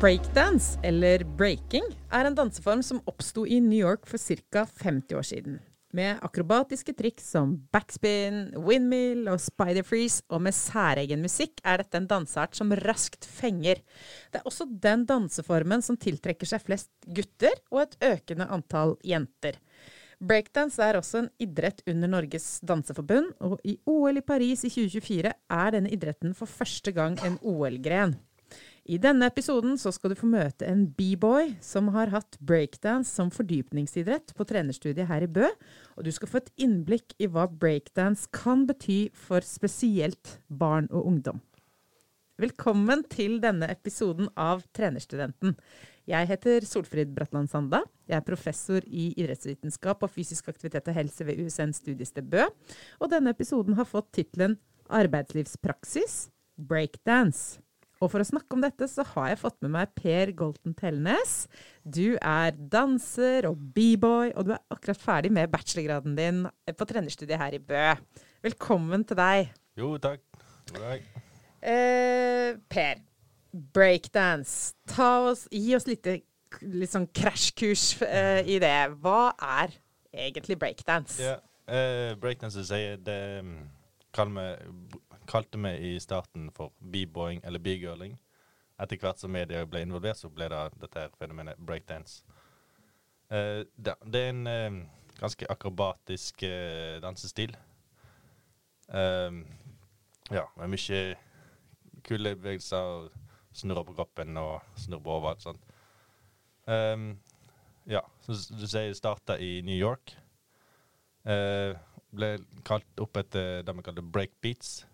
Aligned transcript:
Breakdance, 0.00 0.78
eller 0.82 1.26
breaking, 1.36 1.84
er 2.08 2.24
en 2.24 2.36
danseform 2.38 2.80
som 2.80 3.02
oppsto 3.10 3.42
i 3.44 3.58
New 3.60 3.76
York 3.76 4.06
for 4.08 4.16
ca. 4.16 4.62
50 4.64 5.16
år 5.18 5.26
siden. 5.28 5.58
Med 5.92 6.22
akrobatiske 6.24 6.94
triks 6.96 7.26
som 7.34 7.52
backspin, 7.68 8.46
windmill 8.56 9.28
og 9.28 9.42
spider 9.44 9.84
freeze, 9.84 10.22
og 10.32 10.40
med 10.46 10.56
særegen 10.56 11.20
musikk, 11.20 11.60
er 11.68 11.82
dette 11.82 12.00
en 12.00 12.08
danseart 12.08 12.56
som 12.56 12.72
raskt 12.80 13.28
fenger. 13.28 13.82
Det 14.32 14.40
er 14.40 14.48
også 14.48 14.70
den 14.70 15.04
danseformen 15.04 15.84
som 15.84 16.00
tiltrekker 16.00 16.48
seg 16.48 16.64
flest 16.64 16.90
gutter, 17.04 17.60
og 17.68 17.82
et 17.84 17.98
økende 18.14 18.48
antall 18.48 18.96
jenter. 19.04 19.60
Breakdance 20.16 20.80
er 20.80 20.96
også 20.96 21.26
en 21.26 21.30
idrett 21.44 21.84
under 21.84 22.08
Norges 22.16 22.48
danseforbund, 22.64 23.34
og 23.44 23.60
i 23.68 23.76
OL 23.84 24.16
i 24.16 24.24
Paris 24.24 24.64
i 24.64 24.72
2024 24.72 25.36
er 25.60 25.76
denne 25.76 25.92
idretten 25.92 26.32
for 26.40 26.48
første 26.48 26.96
gang 26.96 27.20
en 27.20 27.36
OL-gren. 27.44 28.16
I 28.88 28.96
denne 28.98 29.28
episoden 29.28 29.76
så 29.78 29.92
skal 29.92 30.12
du 30.12 30.16
få 30.16 30.28
møte 30.30 30.64
en 30.64 30.86
b-boy 30.96 31.52
som 31.64 31.90
har 31.92 32.10
hatt 32.14 32.38
breakdance 32.40 33.12
som 33.12 33.28
fordypningsidrett 33.34 34.32
på 34.36 34.46
trenerstudiet 34.48 35.08
her 35.10 35.26
i 35.26 35.28
Bø, 35.30 35.50
og 35.98 36.06
du 36.06 36.10
skal 36.14 36.30
få 36.30 36.40
et 36.40 36.50
innblikk 36.64 37.12
i 37.20 37.28
hva 37.28 37.44
breakdance 37.50 38.30
kan 38.32 38.64
bety 38.70 39.10
for 39.12 39.44
spesielt 39.44 40.38
barn 40.48 40.88
og 40.90 41.06
ungdom. 41.12 41.44
Velkommen 42.40 43.04
til 43.12 43.36
denne 43.42 43.68
episoden 43.68 44.30
av 44.40 44.62
Trenerstudenten. 44.72 45.58
Jeg 46.08 46.30
heter 46.30 46.64
Solfrid 46.64 47.12
Bratland 47.12 47.50
Sanda. 47.52 47.82
Jeg 48.08 48.16
er 48.16 48.24
professor 48.24 48.86
i 48.88 49.10
idrettsvitenskap 49.12 50.00
og 50.06 50.14
fysisk 50.14 50.48
aktivitet 50.48 50.88
og 50.88 50.96
helse 50.96 51.26
ved 51.28 51.44
USN 51.44 51.76
studiested 51.76 52.32
Bø. 52.32 52.48
Og 52.96 53.12
denne 53.12 53.36
episoden 53.36 53.76
har 53.76 53.84
fått 53.84 54.08
tittelen 54.16 54.56
Arbeidslivspraksis 54.88 56.30
breakdance. 56.56 57.60
Og 58.00 58.08
for 58.08 58.22
å 58.22 58.24
snakke 58.24 58.56
om 58.56 58.62
dette, 58.64 58.86
så 58.88 59.04
har 59.12 59.28
jeg 59.28 59.40
fått 59.42 59.58
med 59.60 59.74
meg 59.74 59.90
Per 59.98 60.30
Golten 60.36 60.72
Tellnes. 60.76 61.34
Du 61.84 62.16
er 62.16 62.54
danser 62.56 63.44
og 63.50 63.60
b-boy, 63.74 64.32
og 64.32 64.48
du 64.48 64.54
er 64.54 64.62
akkurat 64.72 65.02
ferdig 65.02 65.32
med 65.36 65.50
bachelorgraden 65.52 66.16
din 66.16 66.46
på 66.48 66.86
trenerstudiet 66.88 67.40
her 67.42 67.58
i 67.58 67.60
Bø. 67.60 67.82
Velkommen 68.46 69.04
til 69.04 69.20
deg. 69.20 69.50
Jo, 69.76 69.92
takk. 70.00 70.24
Dag. 70.72 71.04
Eh, 71.60 72.56
per, 72.72 73.02
breakdance. 73.76 74.72
Ta 74.88 75.10
oss, 75.28 75.44
gi 75.52 75.76
oss 75.76 75.84
litt, 75.90 76.08
litt 76.64 76.94
sånn 76.94 77.10
krasjkurs 77.12 77.84
eh, 78.06 78.40
i 78.48 78.56
det. 78.64 78.78
Hva 79.04 79.34
er 79.60 79.76
egentlig 80.08 80.56
breakdance? 80.62 81.20
Ja, 81.20 81.36
eh, 81.68 82.16
breakdance 82.16 82.64
sier 82.64 82.96
det 83.04 83.20
um, 83.44 83.58
kaller 84.16 84.40
vi 84.40 84.89
kalte 85.30 85.58
vi 85.58 85.94
i 85.94 86.00
starten 86.00 86.50
for 86.50 86.72
b-boying 86.78 87.40
eller 87.44 87.62
b-girling. 87.62 88.18
Etter 88.80 88.98
hvert 88.98 89.20
som 89.20 89.32
media 89.32 89.62
ble 89.68 89.84
involvert, 89.84 90.18
så 90.18 90.30
ble 90.32 90.48
det 90.50 90.60
dette 90.80 91.04
her 91.04 91.16
fenomenet 91.20 91.60
breakdance. 91.60 92.24
Uh, 93.30 93.62
det, 93.76 93.94
det, 94.10 94.20
er 94.20 94.32
en 94.32 94.46
uh, 94.48 94.78
ganske 95.20 95.46
akrobatisk 95.52 96.42
uh, 96.42 96.98
dansestil. 97.02 97.56
ja, 98.90 100.42
med 100.56 100.72
mye 100.72 101.00
kule 102.02 102.32
bevegelser, 102.34 103.10
Snurre 103.54 103.82
på 103.82 103.94
kroppen 103.98 104.36
og 104.38 104.62
snurre 104.78 105.02
på 105.02 105.12
overalt. 105.14 105.42
Sånn. 105.42 105.56
Um, 106.70 107.06
ja, 107.90 108.00
som 108.22 108.38
du 108.58 108.66
sier, 108.70 108.92
starta 108.94 109.34
i 109.42 109.60
New 109.66 109.74
York. 109.74 110.14
ble 111.22 112.28
kalt 112.66 113.02
opp 113.02 113.18
etter 113.18 113.62
det 113.66 113.74
vi 113.74 113.84
kaller 113.86 114.06
breakbeats. 114.06 114.84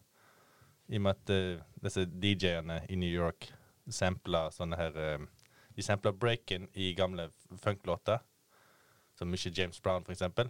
I 0.88 1.00
og 1.00 1.02
med 1.02 1.16
at 1.16 1.32
uh, 1.34 1.62
disse 1.82 2.04
DJ-ene 2.06 2.80
i 2.88 2.98
New 2.98 3.10
York 3.10 3.48
sampla 3.90 4.46
sånne 4.54 4.78
her 4.78 4.98
uh, 4.98 5.24
De 5.76 5.84
sampla 5.84 6.12
breaken 6.12 6.68
i 6.74 6.94
gamle 6.96 7.28
funklåter. 7.60 8.22
Som 9.16 9.28
mye 9.32 9.52
James 9.52 9.80
Brown, 9.80 10.04
for 10.04 10.12
eksempel. 10.12 10.48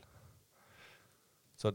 Så 1.56 1.72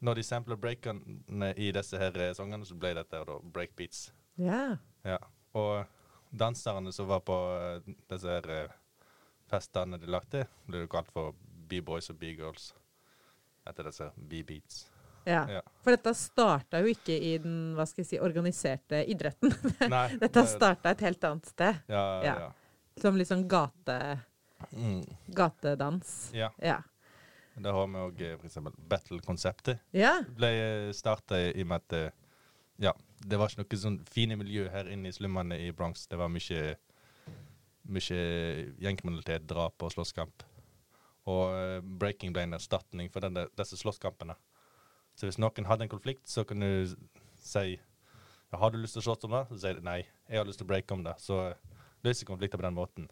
når 0.00 0.14
de 0.14 0.22
sampla 0.22 0.56
breakene 0.56 1.52
i 1.56 1.72
disse 1.74 1.98
her 1.98 2.14
uh, 2.18 2.28
sangene, 2.36 2.66
så 2.66 2.76
ble 2.78 2.94
dette 2.98 3.24
da 3.26 3.38
breakbeats. 3.42 4.12
Yeah. 4.38 4.78
Ja. 5.04 5.18
Og 5.58 5.84
danserne 6.30 6.92
som 6.92 7.10
var 7.10 7.24
på 7.26 7.36
disse 8.10 8.28
her 8.28 8.72
festene 9.50 9.98
de 10.00 10.08
lagde, 10.10 10.46
ble 10.66 10.86
kalt 10.90 11.10
for 11.12 11.34
B-boys 11.68 12.10
og 12.12 12.18
B-girls 12.20 12.72
etter 13.68 13.86
disse 13.86 14.08
B-beats. 14.16 14.86
Ja. 15.24 15.42
ja. 15.50 15.62
For 15.82 15.94
dette 15.94 16.14
starta 16.18 16.80
jo 16.82 16.90
ikke 16.90 17.14
i 17.14 17.36
den 17.42 17.74
hva 17.76 17.86
skal 17.88 18.02
jeg 18.02 18.10
si, 18.12 18.20
organiserte 18.22 19.02
idretten. 19.10 19.54
Nei, 19.92 20.06
dette 20.20 20.46
starta 20.50 20.94
et 20.94 21.04
helt 21.06 21.26
annet 21.28 21.50
sted. 21.50 21.82
Ja, 21.90 22.06
ja. 22.24 22.36
ja. 22.46 22.50
Som 23.02 23.16
litt 23.18 23.30
sånn 23.30 23.46
gate, 23.50 23.98
mm. 24.70 25.02
gatedans. 25.36 26.32
Ja. 26.36 26.50
ja. 26.62 26.80
Det 27.54 27.72
har 27.72 27.88
vi 27.88 28.00
òg 28.00 28.22
eh, 28.24 28.36
f.eks. 28.40 28.58
battle-konseptet. 28.88 29.82
Ja. 29.96 30.16
Ble 30.36 30.52
eh, 30.56 30.90
starta 30.96 31.40
i 31.40 31.64
og 31.64 31.68
med 31.68 31.82
at 31.82 31.96
eh, 31.98 32.14
ja, 32.82 32.94
det 33.22 33.38
var 33.38 33.52
ikke 33.52 33.62
noe 33.62 33.82
sånn 33.82 33.98
fine 34.10 34.38
miljø 34.40 34.66
her 34.72 34.88
inne 34.90 35.10
i 35.10 35.16
slummene 35.16 35.58
i 35.60 35.68
Bronx. 35.76 36.06
Det 36.10 36.18
var 36.18 36.32
mye, 36.32 36.62
mye 37.92 38.22
gjengkriminalitet, 38.82 39.44
drap 39.50 39.84
og 39.84 39.92
slåsskamp. 39.94 40.46
Og 41.30 41.84
breaking 42.00 42.32
ble 42.34 42.48
en 42.48 42.56
erstatning 42.56 43.12
for 43.12 43.22
denne, 43.22 43.46
disse 43.58 43.78
slåsskampene. 43.78 44.34
Så 45.18 45.28
hvis 45.28 45.40
noen 45.40 45.68
hadde 45.68 45.86
en 45.86 45.92
konflikt, 45.92 46.24
så 46.28 46.44
kan 46.48 46.62
du 46.62 46.94
si 47.42 47.66
ja, 48.52 48.58
har 48.60 48.72
du 48.72 48.78
lyst 48.80 48.98
til 48.98 49.02
å 49.02 49.06
slåss 49.08 49.26
om 49.28 49.34
det? 49.36 49.46
Så 49.48 49.58
sier 49.62 49.78
du 49.78 49.86
nei, 49.86 50.02
jeg 50.28 50.40
har 50.40 50.48
lyst 50.48 50.60
til 50.60 50.68
å 50.68 50.72
breake 50.72 50.94
om 50.94 51.04
det. 51.06 51.14
Så 51.22 51.38
løser 52.04 52.28
konflikter 52.28 52.60
på 52.60 52.66
den 52.66 52.76
måten. 52.76 53.08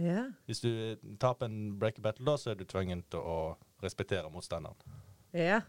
Ja. 0.00 0.28
Hvis 0.46 0.62
du 0.62 0.70
taper 1.20 1.50
en 1.50 1.74
breaker 1.80 2.04
battle, 2.04 2.24
da, 2.28 2.36
så 2.38 2.52
er 2.52 2.60
du 2.60 2.64
tvunget 2.68 3.08
til 3.10 3.20
å 3.20 3.36
respektere 3.82 4.30
motstanderen. 4.32 4.78
Ja. 5.34 5.60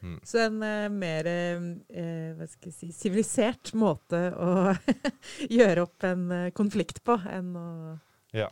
Mm. 0.00 0.18
Så 0.26 0.42
en 0.44 0.60
uh, 0.62 0.88
mer 0.94 1.26
uh, 1.26 2.34
hva 2.38 2.46
skal 2.46 2.70
jeg 2.70 2.76
si, 2.76 2.90
sivilisert 2.94 3.72
måte 3.78 4.28
å 4.38 4.74
gjøre 5.58 5.86
opp 5.88 6.06
en 6.06 6.28
uh, 6.30 6.50
konflikt 6.54 7.02
på 7.06 7.18
enn 7.30 7.50
å 7.58 7.68
ja, 8.36 8.46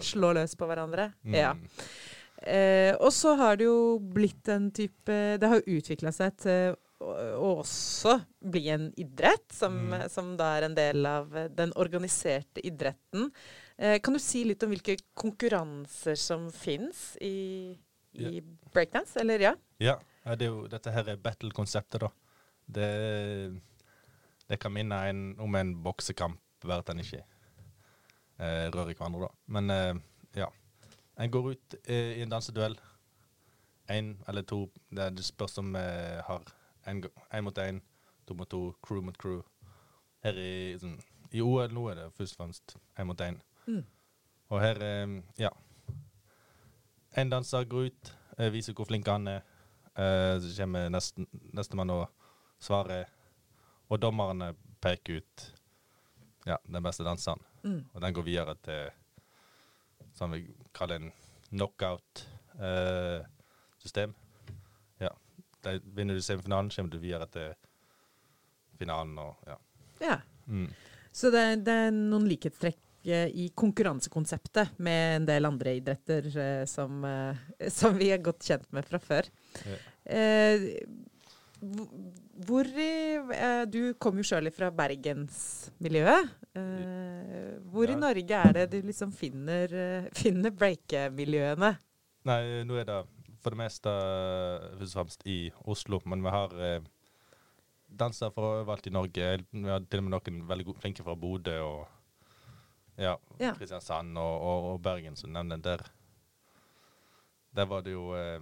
slå 0.00 0.30
løs 0.36 0.54
på 0.56 0.68
hverandre. 0.70 1.10
Mm. 1.26 1.36
Ja. 1.36 1.52
Eh, 2.42 2.94
og 2.98 3.12
så 3.14 3.36
har 3.38 3.58
det 3.60 3.68
jo 3.68 4.00
blitt 4.02 4.48
en 4.50 4.64
type 4.74 5.14
Det 5.38 5.46
har 5.46 5.60
jo 5.60 5.76
utvikla 5.78 6.10
seg 6.10 6.34
til 6.42 6.74
å 7.02 7.48
også 7.60 8.16
bli 8.52 8.68
en 8.70 8.88
idrett, 9.00 9.48
som, 9.54 9.74
mm. 9.90 10.06
som, 10.10 10.32
da 10.38 10.52
er 10.56 10.68
en 10.68 10.76
del 10.76 11.06
av 11.06 11.34
den 11.50 11.72
organiserte 11.80 12.62
idretten. 12.66 13.30
Eh, 13.76 13.98
kan 14.02 14.14
du 14.14 14.20
si 14.22 14.44
litt 14.46 14.62
om 14.62 14.72
hvilke 14.72 14.96
konkurranser 15.18 16.18
som 16.18 16.48
fins 16.54 17.16
i, 17.20 17.74
i 18.14 18.38
ja. 18.38 18.44
breakdance, 18.74 19.18
eller 19.20 19.48
ja? 19.48 19.54
Ja, 19.82 19.98
det 20.38 20.50
jo, 20.50 20.64
dette 20.70 20.94
her 20.94 21.10
er 21.10 21.20
battle-konseptet, 21.22 22.04
da. 22.04 22.12
Det, 22.72 22.88
det, 24.46 24.58
kan 24.62 24.72
minne 24.74 25.00
en, 25.10 25.22
om 25.42 25.58
en 25.58 25.74
boksekamp, 25.82 26.40
bare 26.62 26.84
at 26.84 26.92
en 26.92 27.02
ikke 27.02 27.24
eh, 28.38 28.68
rører 28.70 28.94
hverandre, 28.94 29.26
da. 29.26 29.32
Men 29.58 29.74
eh, 29.74 30.02
ja. 30.44 30.52
En 31.18 31.30
går 31.30 31.50
ut 31.52 31.74
eh, 31.84 32.18
i 32.18 32.22
en 32.22 32.32
danseduell. 32.32 32.76
Én 33.90 34.14
eller 34.28 34.42
to. 34.42 34.66
Det, 34.90 35.10
det 35.16 35.24
spørs 35.24 35.58
om 35.58 35.72
vi 35.74 35.86
har 36.26 36.44
én 36.86 37.42
mot 37.42 37.58
én, 37.58 37.80
to 38.26 38.34
mot 38.34 38.48
to, 38.50 38.72
crew 38.82 39.02
mot 39.02 39.18
crew. 39.18 39.42
Her 40.22 40.38
i, 40.38 40.78
sånn, 40.78 40.98
i 41.34 41.42
OL 41.42 41.72
nå 41.74 41.88
er 41.90 41.98
det 41.98 42.12
først 42.16 42.36
og 42.36 42.42
fremst 42.42 42.76
én 42.98 43.08
mot 43.08 43.20
én. 43.20 43.40
Mm. 43.66 43.84
Og 44.52 44.60
her, 44.60 44.82
eh, 44.82 45.22
ja 45.38 45.50
En 47.16 47.30
danser 47.30 47.64
går 47.68 47.90
ut, 47.90 48.14
eh, 48.38 48.52
viser 48.52 48.72
hvor 48.72 48.88
flink 48.88 49.06
han 49.06 49.28
er. 49.28 49.42
Eh, 49.94 50.40
så 50.40 50.54
kommer 50.56 50.88
nestemann 51.52 51.90
og 51.90 52.08
svarer. 52.58 53.04
Og 53.90 54.00
dommerne 54.00 54.54
peker 54.80 55.20
ut 55.20 55.52
ja, 56.46 56.56
den 56.64 56.82
beste 56.82 57.04
danseren. 57.04 57.42
Mm. 57.62 57.84
Og 57.92 58.00
den 58.00 58.14
går 58.14 58.22
videre 58.22 58.54
til 58.64 58.90
som 60.14 60.30
vi 60.30 60.54
kaller 60.76 60.96
en 60.96 61.12
knockout-system. 61.50 64.14
Ja. 64.98 65.16
De 65.62 65.80
vinner 65.84 66.14
du 66.14 66.22
semifinalen, 66.22 66.70
kommer 66.70 66.90
du 66.90 66.98
videre 66.98 67.26
til 67.32 67.54
finalen 68.78 69.18
og 69.20 69.36
ja. 69.46 69.58
ja. 70.00 70.20
Mm. 70.46 70.72
Så 71.12 71.30
det, 71.30 71.56
det, 71.66 71.74
er 71.86 71.90
noen 71.94 72.26
likhetstrekk 72.30 72.78
eh, 73.04 73.28
i 73.28 73.48
konkurransekonseptet 73.54 74.78
med 74.82 75.16
en 75.16 75.26
del 75.28 75.44
andre 75.48 75.74
idretter 75.78 76.28
eh, 76.32 76.64
som, 76.70 77.04
eh, 77.04 77.36
som, 77.78 77.98
vi 78.00 78.10
er 78.14 78.24
godt 78.24 78.42
kjent 78.48 78.68
med 78.72 78.84
fra 78.88 78.98
før. 79.02 79.24
Ja. 79.68 79.76
Eh, 80.16 80.56
hvor 82.46 82.66
i 82.66 82.92
Du 83.70 83.94
kom 84.02 84.18
jo 84.18 84.26
sjøl 84.26 84.50
fra 84.54 84.70
bergensmiljøet. 84.74 86.32
Eh, 86.58 87.52
hvor 87.72 87.86
ja. 87.88 87.94
i 87.94 88.00
Norge 88.00 88.40
er 88.48 88.56
det 88.56 88.66
du 88.72 88.80
liksom 88.86 89.12
finner, 89.14 89.72
eh, 89.72 90.08
finner 90.22 90.54
breakemiljøene? 90.54 91.72
Nei, 92.28 92.40
nå 92.66 92.78
er 92.80 92.88
det 92.90 92.98
for 93.42 93.54
det 93.54 93.62
meste 93.62 93.92
først 94.78 94.92
og 94.92 94.98
fremst 94.98 95.24
i 95.26 95.38
Oslo. 95.70 96.02
Men 96.06 96.22
vi 96.22 96.34
har 96.34 96.52
danser 96.52 96.90
dansere 97.98 98.34
fra 98.34 98.52
overalt 98.58 98.86
i 98.86 98.94
Norge. 98.94 99.32
Vi 99.50 99.68
har 99.68 99.82
til 99.86 100.02
og 100.02 100.06
med 100.06 100.14
noen 100.16 100.44
veldig 100.48 100.76
flinke 100.80 101.04
fra 101.06 101.16
Bodø 101.18 101.58
og 101.62 101.82
ja, 102.96 103.16
Ja. 103.40 103.54
Kristiansand 103.56 104.18
og, 104.18 104.34
og, 104.42 104.70
og 104.72 104.82
Bergen, 104.82 105.16
som 105.16 105.30
du 105.30 105.38
nevner, 105.38 105.56
der 105.56 105.90
Der 107.54 107.66
var 107.66 107.82
det 107.82 107.92
jo 107.92 108.14
eh, 108.16 108.40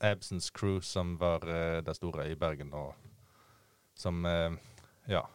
Absence 0.00 0.52
Crew 0.54 0.80
som 0.80 1.16
var 1.20 1.44
uh, 1.48 1.82
det 1.84 1.96
store 1.96 2.30
i 2.30 2.36
Bergen, 2.36 2.72
og 2.72 2.94
som 3.94 4.24
uh, 4.24 4.56
ja 5.10 5.26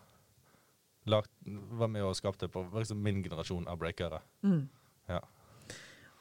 lagt, 1.05 1.31
var 1.69 1.87
med 1.87 2.03
og 2.05 2.15
skapte 2.17 2.49
på 2.49 2.65
liksom 2.73 3.01
min 3.03 3.23
generasjon 3.23 3.67
av 3.69 3.77
breakere. 3.77 4.21
Mm. 4.43 4.67
Ja. 5.07 5.21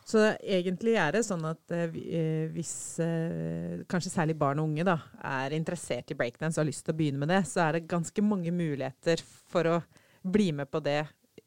Så 0.05 0.21
egentlig 0.45 0.99
er 1.01 1.15
det 1.17 1.23
sånn 1.25 1.45
at 1.49 1.73
eh, 1.73 1.95
eh, 2.05 2.47
hvis 2.53 2.75
eh, 3.01 3.85
kanskje 3.89 4.13
særlig 4.13 4.37
barn 4.37 4.61
og 4.61 4.69
unge 4.69 4.85
da, 4.85 4.99
er 5.25 5.55
interessert 5.57 6.13
i 6.13 6.17
breakdance 6.19 6.59
og 6.59 6.65
har 6.65 6.69
lyst 6.69 6.85
til 6.85 6.93
å 6.93 6.99
begynne 6.99 7.23
med 7.23 7.33
det, 7.33 7.41
så 7.49 7.63
er 7.65 7.79
det 7.79 7.89
ganske 7.89 8.25
mange 8.25 8.53
muligheter 8.53 9.23
for 9.25 9.71
å 9.71 9.79
bli 10.21 10.51
med 10.57 10.69
på 10.69 10.83
det 10.85 11.01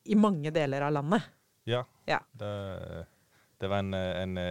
i 0.09 0.18
mange 0.18 0.50
deler 0.56 0.88
av 0.88 0.95
landet. 0.98 1.30
Ja. 1.69 1.83
Ja. 2.09 2.18
Det, 2.33 2.50
det 3.62 3.69
var 3.69 3.83
en, 3.83 3.94
en 3.94 4.42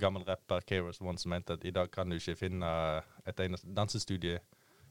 gammel 0.00 0.24
rapper, 0.26 0.60
Kairos 0.66 1.00
One, 1.00 1.18
som 1.18 1.30
mente 1.34 1.54
at 1.56 1.64
i 1.64 1.72
dag 1.74 1.90
kan 1.92 2.08
du 2.10 2.16
ikke 2.18 2.36
finne 2.38 2.70
et 3.28 3.40
eneste 3.44 3.68
dansestudie 3.76 4.40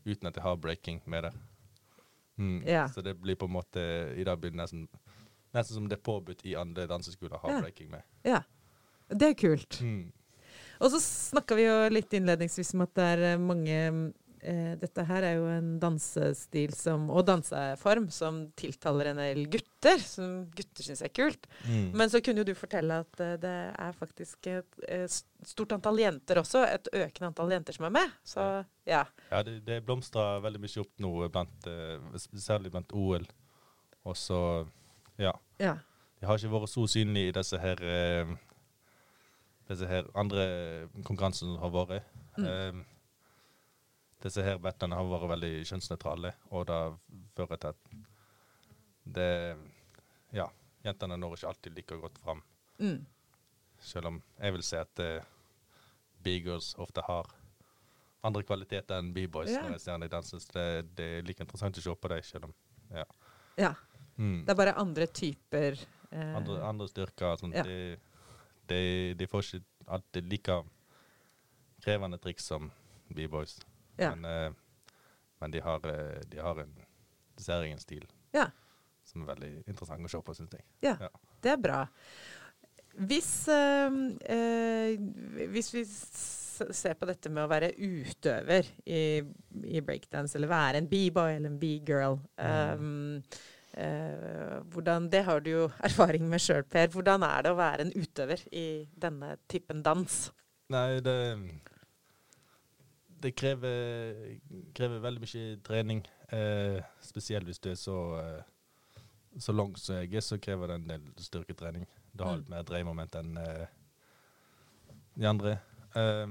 uten 0.05 0.29
at 0.29 0.37
det 0.37 0.43
har 0.45 0.55
breaking 0.61 1.01
med 1.09 1.23
det. 1.27 1.33
Mm. 2.39 2.61
Ja. 2.67 2.85
Så 2.89 3.01
det 3.03 3.17
blir 3.19 3.35
på 3.35 3.49
en 3.49 3.51
måte 3.57 3.81
I 4.15 4.23
dag 4.23 4.39
blir 4.39 4.53
det 4.53 4.61
nesten, 4.61 4.85
nesten 5.53 5.75
som 5.75 5.89
det 5.91 5.97
er 5.97 6.05
påbudt 6.07 6.45
i 6.47 6.55
andre 6.55 6.85
danseskoler 6.87 7.35
å 7.35 7.41
ha 7.43 7.51
Ja. 7.57 7.61
breaking 7.65 7.91
med. 7.91 8.03
Ja, 8.23 8.41
det 9.09 9.27
er 9.33 9.33
kult. 9.33 9.81
Mm. 9.81 10.11
Og 10.79 10.91
så 10.93 11.01
snakka 11.03 11.55
vi 11.59 11.65
jo 11.65 11.89
litt 11.91 12.13
innledningsvis 12.15 12.73
om 12.77 12.85
at 12.85 12.93
det 12.95 13.07
er 13.17 13.23
eh, 13.33 13.37
mange 13.43 14.13
eh, 14.41 14.73
Dette 14.79 15.03
her 15.07 15.25
er 15.27 15.35
jo 15.37 15.47
en 15.51 15.71
dansestil 15.81 16.73
som, 16.77 17.07
og 17.11 17.25
danseform 17.27 18.09
som 18.13 18.41
tiltaler 18.59 19.11
en 19.11 19.21
del 19.21 19.43
gutter, 19.51 19.99
som 20.03 20.43
gutter 20.55 20.85
syns 20.85 21.03
er 21.05 21.13
kult. 21.13 21.49
Mm. 21.67 21.89
Men 21.97 22.11
så 22.11 22.21
kunne 22.23 22.43
jo 22.43 22.49
du 22.49 22.55
fortelle 22.57 23.01
at 23.03 23.23
eh, 23.23 23.35
det 23.41 23.55
er 23.71 23.97
faktisk 23.97 24.49
et 24.51 24.79
eh, 24.87 25.05
stort 25.47 25.75
antall 25.77 26.01
jenter 26.01 26.41
også. 26.43 26.63
Et 26.67 26.91
økende 27.01 27.31
antall 27.31 27.55
jenter 27.55 27.77
som 27.77 27.89
er 27.89 27.95
med. 27.99 28.17
Så 28.27 28.47
ja. 28.89 29.03
Ja, 29.29 29.43
det, 29.45 29.59
det 29.67 29.81
blomstrer 29.87 30.43
veldig 30.45 30.63
mye 30.63 30.83
opp 30.83 31.05
nå, 31.05 31.13
blant, 31.33 31.69
eh, 31.69 32.19
særlig 32.35 32.73
blant 32.73 32.93
OL. 32.95 33.27
Og 34.07 34.17
så, 34.17 34.41
ja. 35.19 35.33
ja. 35.59 35.75
De 36.19 36.27
har 36.27 36.39
ikke 36.39 36.53
vært 36.53 36.71
så 36.71 36.85
synlige 36.89 37.31
i 37.31 37.35
disse 37.35 37.59
her 37.59 37.83
eh, 37.83 38.37
Disse 39.69 39.85
her 39.85 40.07
andre 40.17 40.45
konkurransene 41.05 41.53
som 41.53 41.61
har 41.61 41.73
vært. 41.75 42.07
Mm. 42.39 42.45
Eh, 42.49 42.79
disse 44.23 44.43
her 44.43 44.57
battlene 44.61 44.97
har 44.99 45.07
vært 45.07 45.29
veldig 45.31 45.51
kjønnsnøytrale, 45.69 46.33
og 46.51 46.65
det 46.67 46.79
fører 47.37 47.57
til 47.63 47.73
at 47.73 47.93
det 49.19 49.31
Ja, 50.35 50.45
jentene 50.85 51.17
når 51.17 51.37
ikke 51.37 51.47
alltid 51.49 51.75
like 51.75 51.95
godt 52.03 52.19
fram. 52.21 52.43
Mm. 52.79 53.05
Selv 53.81 54.11
om 54.11 54.21
jeg 54.37 54.53
vil 54.53 54.63
si 54.67 54.75
at 54.77 55.01
uh, 55.01 55.23
B-girls 56.23 56.73
ofte 56.77 57.01
har 57.07 57.31
andre 58.27 58.43
kvaliteter 58.43 58.99
enn 58.99 59.13
B-boys 59.15 59.49
Ja. 59.53 59.61
når 59.63 59.77
jeg 59.77 59.81
ser 59.85 59.97
dem 59.97 60.11
danse. 60.11 60.39
Så 60.43 60.51
det, 60.53 60.65
det 60.99 61.05
er 61.17 61.23
like 61.25 61.41
interessant 61.43 61.77
å 61.79 61.81
se 61.81 61.95
på 61.95 62.11
dem, 62.11 62.21
selv 62.27 62.49
om 62.49 62.53
ja. 62.91 63.05
ja. 63.57 63.71
Mm. 64.19 64.43
Det 64.45 64.51
er 64.53 64.59
bare 64.59 64.75
andre 64.81 65.07
typer 65.07 65.79
eh, 66.11 66.35
andre, 66.35 66.59
andre 66.67 66.87
styrker. 66.91 67.37
Sånn, 67.39 67.55
Ja. 67.55 67.63
de, 67.63 67.97
de, 68.69 68.81
de 69.17 69.27
får 69.31 69.45
ikke 69.47 69.63
alltid 69.87 70.29
like 70.29 70.59
krevende 71.81 72.19
triks 72.21 72.45
som 72.51 72.69
B-boys. 73.09 73.57
Ja. 73.99 74.13
Men, 74.15 74.25
eh, 74.25 74.95
men 75.41 75.51
de, 75.51 75.61
har, 75.63 75.85
eh, 75.91 76.19
de 76.31 76.41
har 76.43 76.63
en 76.63 76.73
særegen 77.39 77.79
stil 77.79 78.07
Ja. 78.35 78.49
som 79.03 79.23
er 79.23 79.33
veldig 79.33 79.53
interessant 79.67 80.05
å 80.05 80.11
se 80.11 80.21
på, 80.21 80.35
syns 80.37 80.57
jeg. 80.57 80.65
Ja, 80.85 80.95
det 81.41 81.51
er 81.53 81.61
bra. 81.61 81.83
Hvis, 82.99 83.47
øh, 83.47 83.99
øh, 84.29 85.47
hvis 85.53 85.69
vi 85.73 85.83
ser 85.85 86.97
på 86.99 87.07
dette 87.07 87.29
med 87.31 87.45
å 87.45 87.51
være 87.51 87.71
utøver 87.77 88.67
i, 88.85 89.21
i 89.63 89.79
breakdance, 89.85 90.35
eller 90.35 90.51
være 90.51 90.81
en 90.81 90.89
b-boy 90.91 91.37
eller 91.37 91.53
en 91.53 91.59
b-girl 91.61 92.17
um, 92.35 93.21
eh, 93.79 94.57
hvordan, 94.73 95.07
Det 95.09 95.23
har 95.23 95.39
du 95.45 95.49
jo 95.53 95.63
erfaring 95.87 96.27
med 96.29 96.43
sjøl, 96.43 96.65
Per. 96.67 96.91
Hvordan 96.91 97.23
er 97.23 97.45
det 97.45 97.53
å 97.53 97.59
være 97.59 97.87
en 97.87 97.95
utøver 97.95 98.43
i 98.51 98.65
denne 98.99 99.37
typen 99.47 99.83
dans? 99.85 100.19
Nei, 100.69 100.99
det 101.05 101.15
Det 103.19 103.33
krever, 103.35 104.39
krever 104.77 105.01
veldig 105.03 105.21
mye 105.25 105.57
trening. 105.67 106.03
Eh, 106.31 106.79
spesielt 107.03 107.45
hvis 107.49 107.59
du 107.59 107.69
er 107.71 107.75
så, 107.75 107.95
eh, 108.19 109.01
så 109.39 109.51
lang 109.55 109.73
som 109.77 109.95
jeg 109.99 110.13
er, 110.15 110.21
så 110.23 110.37
krever 110.39 110.67
det 110.71 110.75
en 110.79 110.87
del 110.87 111.09
styrketrening. 111.17 111.85
Du 112.15 112.23
har 112.23 112.31
Mm. 112.33 112.37
litt 112.39 112.49
mer 112.49 112.63
dreiemoment 112.63 113.15
enn 113.15 113.37
eh, 113.37 113.67
de 115.17 115.25
andre. 115.27 115.59
Eh, 115.95 116.27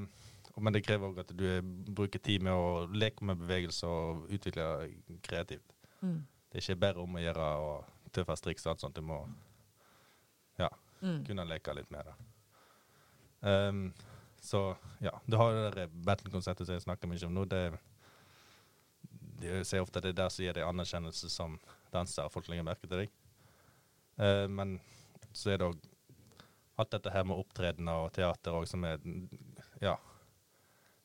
men 0.59 0.73
det 0.73 0.83
krever 0.87 1.09
òg 1.13 1.19
at 1.21 1.37
du 1.37 1.45
er, 1.45 1.61
bruker 1.63 2.19
tid 2.19 2.43
med 2.43 2.53
å 2.53 2.87
leke 2.91 3.23
med 3.23 3.39
bevegelser 3.39 3.87
og 3.89 4.29
utvikle 4.31 4.91
kreativt. 5.23 5.75
Mm. 6.03 6.25
Det 6.51 6.57
er 6.59 6.73
ikke 6.75 6.81
bare 6.81 6.97
om 7.03 7.15
å 7.15 7.21
gjøre 7.23 7.51
og 7.61 7.85
tøffe 8.13 8.37
striks 8.37 8.67
og 8.67 8.71
alt 8.73 8.81
sånt. 8.81 8.95
Du 8.95 9.03
må 9.03 9.29
ja, 10.59 10.69
Mm. 11.03 11.25
kunne 11.27 11.45
leke 11.47 11.75
litt 11.77 11.91
med 11.91 12.05
det. 12.07 12.15
Ehm, 13.43 13.93
så 14.41 14.77
ja, 15.03 15.13
du 15.27 15.37
har 15.37 15.53
det 15.53 15.75
der 15.75 15.87
battle-konseptet 16.07 16.67
som 16.69 16.75
jeg 16.77 16.85
snakker 16.87 17.11
mye 17.11 17.27
om 17.27 17.35
nå. 17.35 17.45
Det, 17.51 17.63
jeg 19.43 19.67
ser 19.67 19.83
ofte 19.85 19.99
at 20.01 20.07
det 20.07 20.13
er 20.15 20.21
der 20.23 20.33
som 20.33 20.45
gir 20.45 20.57
deg 20.57 20.67
anerkjennelse 20.67 21.31
som 21.31 21.59
danser, 21.93 22.27
og 22.27 22.33
folk 22.35 22.49
legger 22.51 22.67
merke 22.67 22.87
til 22.87 23.05
deg. 23.05 23.11
Eh, 24.19 24.47
men 24.51 24.79
så 25.33 25.53
er 25.55 25.61
det 25.63 25.69
òg 25.71 25.79
alt 26.79 26.91
dette 26.95 27.11
her 27.11 27.25
med 27.27 27.39
opptredener 27.39 28.05
og 28.05 28.13
teater 28.15 28.55
òg, 28.55 28.67
som 28.71 28.85
er 28.87 28.99
ja, 29.83 29.97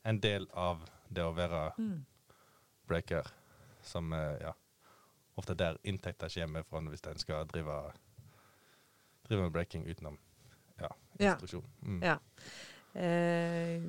en 0.06 0.20
del 0.22 0.48
av 0.54 0.84
det 1.10 1.24
å 1.26 1.34
være 1.34 1.72
Mm. 1.78 2.06
breaker, 2.88 3.28
som 3.82 4.14
eh, 4.14 4.38
ja, 4.42 4.54
ofte 5.38 5.56
der 5.58 5.78
inntekter 5.84 6.30
kommer 6.30 6.64
fra 6.64 6.80
hvis 6.82 7.02
en 7.10 7.18
skal 7.22 7.46
drive, 7.48 7.94
drive 9.28 9.42
med 9.42 9.52
breaking 9.52 9.86
utenom 9.88 10.18
ja, 10.80 10.90
Ja. 11.20 11.32
instruksjon. 11.34 11.66
Mm. 11.82 12.04
Ja. 12.04 12.18
Eh, 12.94 13.82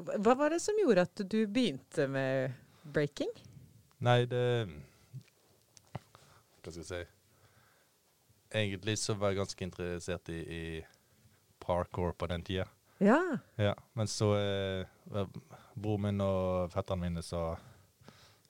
hva 0.00 0.34
var 0.36 0.52
det 0.52 0.60
som 0.60 0.76
gjorde 0.80 1.06
at 1.08 1.22
du 1.32 1.38
begynte 1.48 2.06
med 2.08 2.52
breaking? 2.82 3.30
Nei, 4.04 4.24
det 4.28 4.44
Hva 6.60 6.72
skal 6.72 6.80
jeg 6.82 6.88
si 6.88 7.00
Egentlig 8.60 8.96
så 8.98 9.14
var 9.14 9.30
jeg 9.30 9.40
ganske 9.40 9.64
interessert 9.64 10.28
i, 10.32 10.40
i 10.42 10.62
parkour 11.62 12.12
på 12.18 12.26
den 12.26 12.42
tida. 12.42 12.64
Ja. 12.98 13.20
Ja, 13.54 13.74
men 13.94 14.08
så 14.10 14.32
eh, 14.34 15.28
broren 15.78 16.02
min 16.02 16.24
og 16.24 16.72
fetterne 16.72 17.04
mine 17.04 17.22
så 17.22 17.54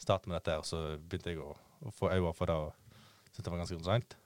startet 0.00 0.30
med 0.30 0.38
dette, 0.38 0.56
og 0.56 0.64
så 0.64 0.96
begynte 0.96 1.34
jeg 1.34 1.42
å, 1.44 1.52
å 1.84 1.92
få 1.92 2.08
øye 2.14 2.32
for 2.32 2.48
det 2.48 2.56
og 2.56 2.72
syntes 3.28 3.44
det 3.44 3.52
var 3.52 3.60
ganske 3.60 3.76
interessant. 3.76 4.16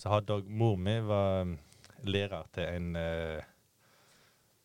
Så 0.00 0.14
hadde 0.14 0.38
òg 0.40 0.48
mor 0.48 0.80
mi 0.80 0.96
var 1.04 1.44
mm, 1.44 1.54
lærer 2.08 2.48
til 2.56 2.64
en 2.72 2.96
eh, 2.96 3.49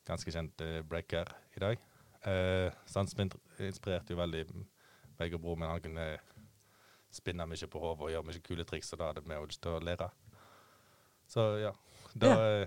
ganske 0.08 0.32
kjent 0.32 0.62
eh, 0.62 0.82
breaker 0.88 1.32
i 1.56 1.64
dag. 1.64 1.82
Eh, 2.26 2.70
så 2.86 3.02
han 3.02 3.10
inspirerte 3.66 4.14
jo 4.14 4.20
veldig 4.20 4.46
meg 5.20 5.36
og 5.38 5.42
broren 5.42 5.64
min. 5.64 5.70
Han 5.70 5.84
kunne 5.84 6.08
spinne 7.16 7.48
mye 7.48 7.70
på 7.72 7.82
hodet 7.82 8.08
og 8.08 8.12
gjøre 8.12 8.28
mye 8.28 8.44
kule 8.44 8.66
triks, 8.68 8.94
og 8.94 9.02
da 9.02 9.12
hadde 9.12 9.24
vi 9.26 9.40
lyst 9.40 9.64
til 9.64 9.78
å 9.78 9.84
lære. 9.84 10.10
Så 11.32 11.46
ja, 11.62 11.72
da, 12.14 12.34
ja. 12.36 12.66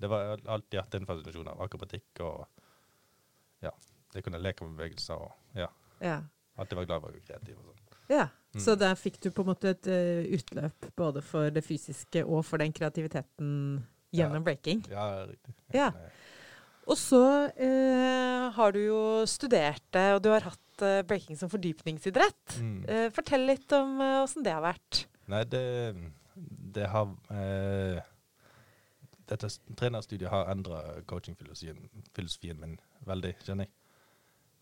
det 0.00 0.10
var 0.10 0.40
alltid 0.50 0.80
hatt 0.80 0.94
en 0.98 1.06
fascinasjon 1.06 1.50
av 1.52 1.60
akrobatikk 1.62 2.22
og 2.26 2.46
ja, 3.62 3.70
det 4.14 4.24
kunne 4.26 4.40
leke 4.42 4.66
med 4.66 4.80
bevegelser 4.80 5.22
og 5.22 5.58
ja, 5.58 5.68
ja. 6.02 6.16
alltid 6.58 6.80
var 6.80 6.88
glad 6.88 6.96
i 6.96 7.04
å 7.04 7.10
være 7.10 7.26
kreativ 7.28 7.60
og 7.60 7.68
sånn. 7.68 7.84
Ja, 8.10 8.28
Mm. 8.52 8.60
så 8.60 8.74
der 8.76 8.94
fikk 9.00 9.14
du 9.24 9.30
på 9.32 9.40
en 9.40 9.48
måte 9.48 9.70
et 9.72 9.86
uh, 9.88 10.34
utløp 10.36 10.90
både 10.96 11.22
for 11.24 11.48
det 11.48 11.62
fysiske 11.64 12.20
og 12.20 12.44
for 12.44 12.60
den 12.60 12.72
kreativiteten 12.76 13.52
gjennom 14.12 14.44
breaking. 14.44 14.82
Ja, 14.92 15.24
riktig. 15.24 15.54
Ja. 15.72 15.86
Eh, 16.82 16.90
Og 16.90 16.98
så 16.98 17.22
eh, 17.56 18.50
har 18.56 18.72
du 18.74 18.80
jo 18.82 19.00
studert 19.30 19.82
det, 19.94 20.08
og 20.16 20.22
du 20.24 20.30
har 20.32 20.42
hatt 20.50 20.82
eh, 20.82 21.02
breaking 21.06 21.38
som 21.38 21.50
fordypningsidrett. 21.52 22.58
Mm. 22.58 22.84
Eh, 22.88 23.08
fortell 23.14 23.46
litt 23.46 23.72
om 23.72 24.00
åssen 24.24 24.42
det 24.42 24.52
har 24.52 24.64
vært. 24.64 25.04
Nei, 25.30 25.44
det, 25.46 25.62
det 26.74 26.88
har 26.90 27.12
eh, 27.30 28.02
Dette 29.30 29.48
trenerstudiet 29.78 30.28
har 30.28 30.50
endra 30.50 30.80
coachingfilosofien 31.08 31.78
filosofien 32.12 32.58
min 32.60 32.74
veldig, 33.06 33.30
kjenner 33.46 33.68
jeg. 33.68 33.72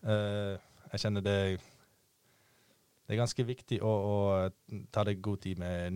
Eh, 0.05 0.59
jeg 0.91 1.01
kjenner 1.03 1.21
det 1.25 1.35
Det 3.05 3.15
er 3.15 3.19
ganske 3.19 3.43
viktig 3.43 3.81
å, 3.83 3.89
å 3.91 4.85
ta 4.93 5.03
deg 5.03 5.19
god 5.21 5.41
tid 5.43 5.59
med 5.59 5.91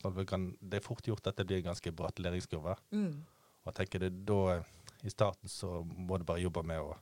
for 0.00 0.14
Det, 0.62 0.78
er 0.78 0.84
fort 0.86 1.06
gjort 1.06 1.26
at 1.26 1.36
det 1.36 1.46
blir 1.50 1.58
en 1.60 1.68
ganske 1.72 1.92
bratt 1.92 2.18
læringskurve. 2.22 2.76
Og 2.94 3.68
jeg 3.68 3.74
tenker 3.80 3.98
det 4.06 4.12
da 4.24 4.62
I 5.04 5.12
starten 5.12 5.48
så 5.52 5.82
må 5.84 6.18
du 6.18 6.24
bare 6.24 6.42
jobbe 6.42 6.62
med 6.66 6.80
å 6.80 6.94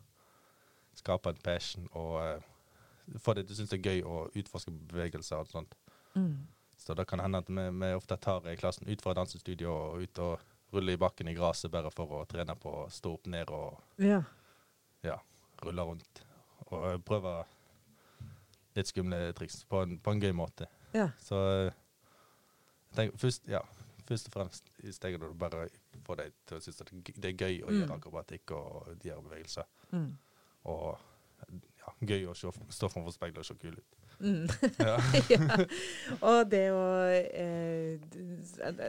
skape 0.98 1.32
en 1.32 1.44
passion 1.44 1.86
og 1.96 2.16
uh, 2.18 3.18
få 3.22 3.34
det 3.38 3.46
du 3.48 3.54
syns 3.56 3.72
er 3.72 3.82
gøy 3.82 4.02
å 4.06 4.26
utforske 4.38 4.72
bevegelser 4.90 5.42
og 5.42 5.50
sånt. 5.50 5.76
Mm. 6.14 6.46
Så 6.82 6.94
det 6.98 7.06
kan 7.08 7.22
hende 7.22 7.38
at 7.38 7.50
vi, 7.50 7.68
vi 7.78 7.92
ofte 7.94 8.18
tar 8.18 8.46
eh, 8.50 8.58
klassen 8.58 8.88
ut 8.90 9.02
fra 9.02 9.14
dansestudio 9.14 9.70
og 9.70 10.02
ut 10.02 10.18
og 10.22 10.40
ruller 10.74 10.96
i 10.96 11.00
bakken 11.00 11.30
i 11.30 11.34
gresset 11.36 11.70
bare 11.70 11.92
for 11.94 12.10
å 12.18 12.24
trene 12.28 12.56
på 12.58 12.72
å 12.82 12.88
stå 12.90 13.14
opp 13.14 13.28
ned 13.30 13.50
og 13.54 14.02
Ja. 14.02 14.22
ja, 15.06 15.18
rulle 15.62 15.86
rundt. 15.86 16.24
Og 16.70 16.88
eh, 16.90 16.98
prøve 16.98 17.36
litt 18.74 18.88
skumle 18.88 19.28
triks 19.36 19.62
på 19.68 19.84
en, 19.84 19.98
på 20.00 20.14
en 20.14 20.22
gøy 20.22 20.32
måte. 20.34 20.66
Ja. 20.96 21.10
Så 21.20 21.38
jeg 21.38 21.72
tenker 22.96 23.20
først, 23.20 23.46
ja, 23.48 23.62
først 24.08 24.28
og 24.28 24.32
fremst 24.36 24.70
i 24.82 24.92
stedet 24.92 25.20
du 25.20 25.32
bare 25.38 25.68
får 26.06 26.16
deg 26.22 26.32
til 26.46 26.58
å 26.58 26.60
synes 26.64 26.80
at 26.82 26.92
det 27.22 27.30
er 27.32 27.38
gøy- 27.46 27.62
å 27.64 27.70
Mm. 27.70 27.80
gjøre 27.80 27.96
akrobatikk 28.00 28.50
og 28.56 28.92
gjøre 29.04 29.22
bevegelser. 29.28 29.64
Mm. 29.92 30.10
Og 30.64 30.98
ja, 31.82 31.92
gøy 32.06 32.26
å 32.30 32.34
se, 32.38 32.50
stå 32.70 32.88
framfor 32.92 33.12
speilet 33.14 33.38
og 33.38 33.44
se 33.44 33.54
kul 33.58 33.74
ut. 33.78 33.98
Mm. 34.22 34.46
Ja. 34.78 34.96
ja. 35.34 35.64
Og 36.22 36.44
det 36.52 36.66
å 36.70 36.82
eh, 37.10 37.96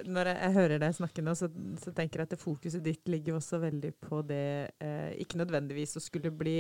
Når 0.06 0.28
jeg, 0.30 0.38
jeg 0.44 0.54
hører 0.54 0.82
deg 0.84 0.94
snakke 0.94 1.24
nå, 1.26 1.34
så, 1.40 1.48
så 1.82 1.94
tenker 1.96 2.20
jeg 2.22 2.28
at 2.28 2.34
det 2.36 2.40
fokuset 2.44 2.84
ditt 2.86 3.08
ligger 3.10 3.40
også 3.40 3.58
veldig 3.64 3.94
på 4.04 4.20
det 4.30 4.44
eh, 4.84 5.16
Ikke 5.24 5.40
nødvendigvis 5.42 5.96
å 5.98 6.04
skulle 6.04 6.30
bli 6.30 6.60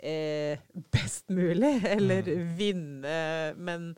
eh, 0.00 0.56
best 0.94 1.28
mulig, 1.28 1.74
eller 1.96 2.22
Mm. 2.30 2.54
vinne, 2.56 3.18
men, 3.60 3.90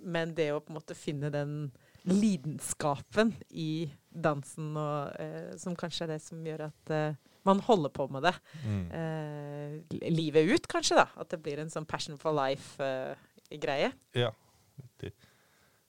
men 0.00 0.32
det 0.38 0.48
å 0.54 0.60
på 0.64 0.72
en 0.72 0.78
måte 0.78 0.96
finne 0.96 1.28
den 1.34 1.58
lidenskapen 2.06 3.34
i 3.50 3.90
dansen, 4.10 4.76
og, 4.76 5.12
eh, 5.20 5.56
som 5.60 5.76
kanskje 5.76 6.06
er 6.06 6.12
det 6.14 6.20
som 6.22 6.44
gjør 6.46 6.66
at 6.68 6.90
eh, 6.94 7.14
man 7.46 7.60
holder 7.66 7.90
på 7.94 8.08
med 8.10 8.22
det 8.26 8.34
Mm. 8.64 8.90
eh, 8.92 10.10
livet 10.10 10.48
ut, 10.54 10.68
kanskje. 10.68 10.96
da 10.96 11.06
At 11.16 11.28
det 11.30 11.42
blir 11.42 11.58
en 11.62 11.70
sånn 11.70 11.86
passion 11.86 12.16
for 12.18 12.32
life-greie. 12.32 13.92
Ja. 14.14 14.32
riktig. 14.80 15.12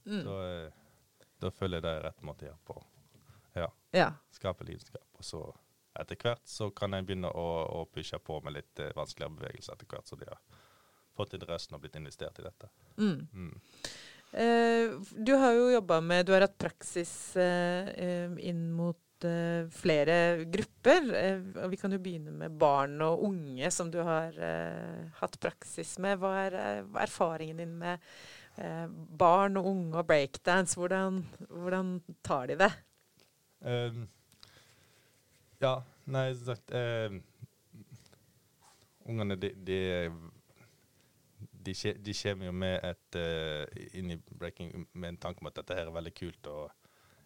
mm. 0.06 0.24
Da, 0.24 0.36
eh, 0.66 0.72
da 1.42 1.50
føler 1.52 1.78
jeg 1.78 1.84
det 1.84 1.96
er 1.98 2.04
rett 2.10 2.22
måte 2.24 2.46
her 2.46 2.58
på. 2.66 2.78
Ja. 3.56 3.68
ja. 3.94 4.12
Skape 4.32 4.64
lidenskap. 4.66 5.04
Og 5.18 5.24
så 5.26 5.42
etter 6.00 6.16
hvert 6.22 6.46
så 6.46 6.70
kan 6.76 6.94
jeg 6.94 7.06
begynne 7.08 7.30
å, 7.34 7.48
å 7.82 7.86
pushe 7.90 8.20
på 8.20 8.38
med 8.46 8.54
litt 8.54 8.80
eh, 8.80 8.92
vanskeligere 8.96 9.34
bevegelser 9.40 9.74
etter 9.74 9.88
hvert, 9.90 10.08
så 10.08 10.16
de 10.20 10.26
har 10.30 10.38
fått 11.18 11.34
interessen 11.34 11.74
og 11.74 11.82
blitt 11.82 11.96
investert 11.98 12.38
i 12.40 12.44
dette. 12.46 12.70
Mm. 13.02 13.60
Eh, 14.32 14.92
du 15.16 15.34
har 15.34 15.54
jo 15.56 15.70
jobba 15.72 16.02
med 16.02 16.26
Du 16.26 16.34
har 16.34 16.44
hatt 16.44 16.58
praksis 16.60 17.12
eh, 17.40 17.88
eh, 17.90 18.32
inn 18.50 18.72
mot 18.76 18.98
flere 19.74 20.46
grupper. 20.46 21.08
Vi 21.72 21.78
kan 21.82 21.90
jo 21.90 21.98
begynne 21.98 22.30
med 22.38 22.54
barn 22.54 23.00
og 23.02 23.24
unge, 23.26 23.72
som 23.74 23.90
du 23.90 23.98
har 24.06 24.36
hatt 25.18 25.40
praksis 25.42 25.96
med. 25.98 26.20
Hva 26.22 26.36
er, 26.44 26.58
er 26.62 26.84
erfaringen 27.02 27.58
din 27.58 27.72
med 27.82 27.98
barn 29.18 29.58
og 29.58 29.72
unge 29.72 29.98
og 29.98 30.06
breakdance? 30.06 30.78
Hvordan, 30.78 31.24
hvordan 31.50 31.96
tar 32.22 32.52
de 32.52 32.60
det? 32.62 32.70
Um, 33.66 34.06
ja, 35.66 35.74
nei, 36.06 36.28
sagt 36.38 36.78
um, 36.78 37.18
Ungene, 39.10 39.40
de, 39.42 39.50
de, 39.66 39.80
de, 41.68 41.94
de 42.06 42.16
kommer 42.22 42.48
jo 42.48 42.56
med 42.56 42.76
et 42.88 43.20
uh, 43.20 43.86
inn 44.00 44.16
i 44.16 44.18
breaking 44.40 44.88
med 44.94 45.10
en 45.14 45.22
tanke 45.28 45.44
om 45.44 45.50
at 45.52 45.60
dette 45.60 45.76
her 45.76 45.90
er 45.90 45.96
veldig 45.96 46.14
kult, 46.16 46.50
og 46.52 46.72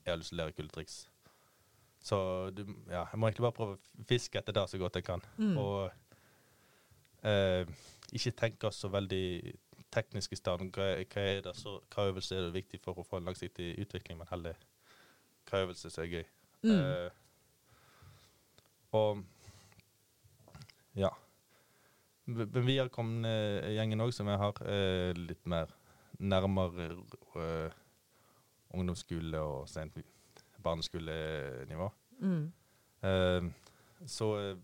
jeg 0.02 0.12
har 0.12 0.20
lyst 0.20 0.34
til 0.34 0.40
å 0.40 0.42
lære 0.42 0.56
kule 0.58 0.74
triks. 0.74 1.00
Så 2.02 2.18
du, 2.58 2.64
ja, 2.90 3.06
jeg 3.12 3.20
må 3.22 3.30
egentlig 3.30 3.46
bare 3.46 3.58
prøve 3.60 3.78
å 3.78 4.06
fiske 4.10 4.40
etter 4.40 4.56
det 4.58 4.66
så 4.72 4.80
godt 4.82 4.98
jeg 4.98 5.06
kan. 5.06 5.22
Mm. 5.38 5.58
Og 5.62 5.92
uh, 7.30 7.64
ikke 8.12 8.34
tenke 8.40 8.72
så 8.74 8.90
veldig 8.92 9.54
teknisk 9.94 10.34
i 10.34 10.40
stand. 10.40 10.72
Hva, 10.74 10.88
hva, 11.06 11.26
er 11.36 11.42
det 11.46 11.54
så, 11.60 11.78
hva 11.94 12.08
øvelse 12.10 12.38
er 12.38 12.48
det 12.48 12.58
viktig 12.58 12.82
for 12.82 12.98
å 12.98 13.06
få 13.06 13.22
en 13.22 13.30
langsiktig 13.30 13.76
utvikling, 13.84 14.18
men 14.22 14.32
heller 14.32 14.58
hva 15.50 15.66
øvelse 15.68 15.92
som 15.94 16.04
er 16.06 16.16
gøy. 16.16 16.26
Mm. 16.66 16.80
Uh, 16.82 17.10
og 18.98 19.24
ja. 20.98 21.14
V- 22.38 22.78
har 22.80 22.90
kommet 22.90 23.64
gjengen 23.76 24.02
òg, 24.02 24.12
som 24.14 24.28
jeg 24.28 24.38
har, 24.38 24.54
eh, 24.66 25.14
litt 25.18 25.46
mer 25.46 25.68
nærmere 26.20 26.92
eh, 27.36 27.72
ungdomsskole 28.74 29.38
og 29.40 29.68
sent 29.70 29.98
barneskolenivå. 30.64 31.90
Mm. 32.22 32.52
Eh, 33.04 33.50
så 34.06 34.28
eh, 34.40 34.58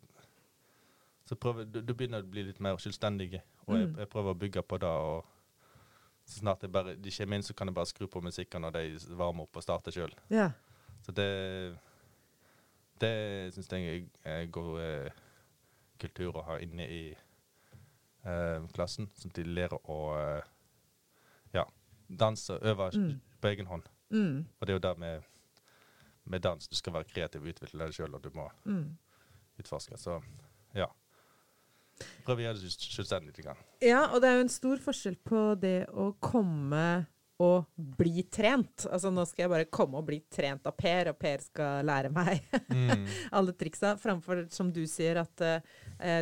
så 1.27 1.35
prøver, 1.35 1.65
du, 1.67 1.81
du 1.81 1.93
begynner 1.93 2.21
å 2.23 2.29
bli 2.31 2.43
litt 2.47 2.59
mer 2.63 2.77
selvstendig, 2.79 3.41
og 3.67 3.75
jeg, 3.75 3.87
Mm. 3.89 3.97
jeg 3.99 4.07
prøver 4.09 4.31
å 4.31 4.37
bygge 4.39 4.61
på 4.63 4.77
det. 4.79 4.87
og 4.87 5.25
så 6.25 6.39
snart 6.39 6.63
bare, 6.71 6.95
de 6.95 7.11
kommer 7.11 7.35
inn, 7.35 7.43
så 7.43 7.53
kan 7.55 7.67
jeg 7.67 7.75
bare 7.75 7.85
skru 7.85 8.07
på 8.07 8.21
musikken 8.23 8.61
når 8.61 8.71
de 8.71 9.15
varmer 9.15 9.43
opp 9.43 9.55
og 9.57 9.63
starter 9.63 9.91
sjøl. 9.91 10.13
Ja. 10.29 10.51
Så 11.03 11.11
det 11.15 11.77
Det 12.99 13.53
syns 13.53 13.67
jeg 13.69 14.07
er 14.25 14.45
god 14.47 14.79
eh, 14.81 15.11
kultur 15.99 16.33
å 16.39 16.43
ha 16.47 16.57
inne 16.59 16.87
i 16.89 17.11
eh, 17.11 17.17
klassen, 18.75 19.07
sånn 19.15 19.31
at 19.31 19.37
de 19.39 19.43
lærer 19.47 19.79
å 19.87 19.97
eh, 20.19 20.43
ja, 21.53 21.65
danse 22.09 22.57
og 22.57 22.63
øve 22.73 22.89
Mm. 22.97 23.19
på 23.41 23.47
egen 23.53 23.65
hånd. 23.69 23.87
Mm. 24.11 24.45
Og 24.59 24.65
det 24.67 24.73
er 24.73 24.79
jo 24.79 24.85
det 24.87 24.97
med, 24.99 25.23
med 26.25 26.41
dans. 26.41 26.67
Du 26.67 26.75
skal 26.75 26.93
være 26.93 27.07
kreativ 27.11 27.41
og 27.43 27.51
utvikle 27.53 27.85
deg 27.85 27.93
sjøl, 27.95 28.15
og 28.15 28.21
du 28.23 28.29
må 28.35 28.49
Mm. 28.65 28.97
utforske. 29.59 29.97
Så 29.97 30.21
ja. 30.75 30.87
Prøv 32.25 32.37
å 32.37 32.43
gjøre 32.45 32.61
det 32.61 32.71
selvstendig 32.77 33.31
litt. 33.33 33.43
grann. 33.45 33.57
Ja, 33.81 34.03
og 34.13 34.21
det 34.21 34.29
er 34.29 34.35
jo 34.37 34.41
en 34.45 34.49
stor 34.53 34.77
forskjell 34.77 35.15
på 35.25 35.59
det 35.59 35.87
å 35.89 36.11
komme 36.21 37.07
og 37.39 37.65
bli 37.77 38.23
trent. 38.23 38.85
Altså 38.91 39.11
nå 39.13 39.25
skal 39.29 39.43
jeg 39.43 39.49
bare 39.51 39.65
komme 39.69 39.97
og 39.99 40.05
bli 40.07 40.19
trent 40.29 40.65
av 40.65 40.73
Per, 40.77 41.09
og 41.11 41.19
Per 41.19 41.37
skal 41.45 41.85
lære 41.85 42.09
meg 42.11 42.43
Mm. 42.69 43.05
alle 43.31 43.53
triksa, 43.53 43.95
framfor 43.97 44.47
som 44.51 44.71
du 44.71 44.83
sier 44.89 45.17
at 45.21 45.41
eh, 45.41 45.59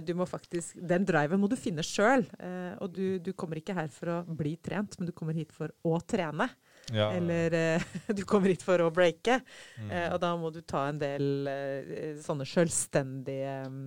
du 0.06 0.14
må 0.16 0.26
faktisk 0.30 0.78
Den 0.80 1.04
driven 1.06 1.40
må 1.42 1.50
du 1.52 1.56
finne 1.60 1.84
sjøl. 1.84 2.24
Eh, 2.40 2.76
og 2.80 2.94
du, 2.96 3.18
du 3.20 3.34
kommer 3.34 3.60
ikke 3.60 3.76
her 3.76 3.90
for 3.92 4.12
å 4.14 4.22
bli 4.26 4.56
trent, 4.64 4.96
men 5.00 5.10
du 5.10 5.14
kommer 5.16 5.36
hit 5.36 5.52
for 5.56 5.74
å 5.84 5.98
trene. 6.08 6.48
Ja. 6.94 7.10
Eller 7.16 7.54
eh, 7.58 7.86
du 8.18 8.24
kommer 8.30 8.54
hit 8.54 8.64
for 8.64 8.80
å 8.86 8.92
breake. 8.94 9.40
Mm. 9.82 9.92
Eh, 9.92 10.08
og 10.14 10.20
da 10.24 10.32
må 10.40 10.52
du 10.54 10.62
ta 10.62 10.86
en 10.90 11.00
del 11.02 11.48
eh, 11.52 12.16
sånne 12.24 12.46
selvstendige 12.48 13.56
mm, 13.72 13.86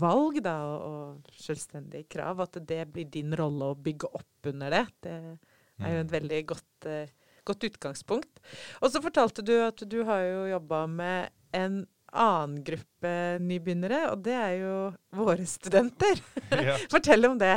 valg 0.00 0.40
da, 0.44 0.56
og, 0.76 1.30
selvstendige 1.40 2.08
krav. 2.16 2.44
At 2.46 2.60
det 2.68 2.84
blir 2.92 3.08
din 3.10 3.34
rolle 3.36 3.72
å 3.72 3.78
bygge 3.78 4.12
opp 4.20 4.50
under 4.52 4.76
det. 4.76 4.84
Det 5.02 5.16
er 5.18 5.94
jo 5.96 6.02
et 6.04 6.10
Mm. 6.10 6.12
veldig 6.12 6.38
godt, 6.46 6.86
eh, 6.86 7.08
godt 7.48 7.64
utgangspunkt. 7.64 8.40
Og 8.82 8.90
så 8.92 9.00
fortalte 9.00 9.42
du 9.42 9.54
at 9.64 9.80
du 9.88 10.02
har 10.04 10.20
jo 10.26 10.42
jobba 10.52 10.86
med 10.86 11.30
en 11.56 11.86
annen 12.12 12.62
gruppe 12.66 13.12
nybegynnere, 13.42 14.04
og 14.12 14.22
det 14.26 14.36
er 14.36 14.54
jo 14.60 14.76
våre 15.16 15.46
studenter. 15.48 16.22
ja. 16.68 16.76
Fortell 16.90 17.28
om 17.28 17.38
det. 17.40 17.56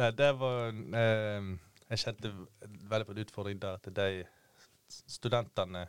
Nei, 0.00 0.10
det 0.18 0.30
var 0.40 0.72
eh, 0.74 1.50
Jeg 1.92 2.00
kjente 2.02 2.32
veldig 2.90 3.06
på 3.06 3.14
en 3.14 3.20
utfordring 3.22 3.60
der 3.62 3.76
at 3.78 3.90
de 3.94 4.24
studentene 5.06 5.84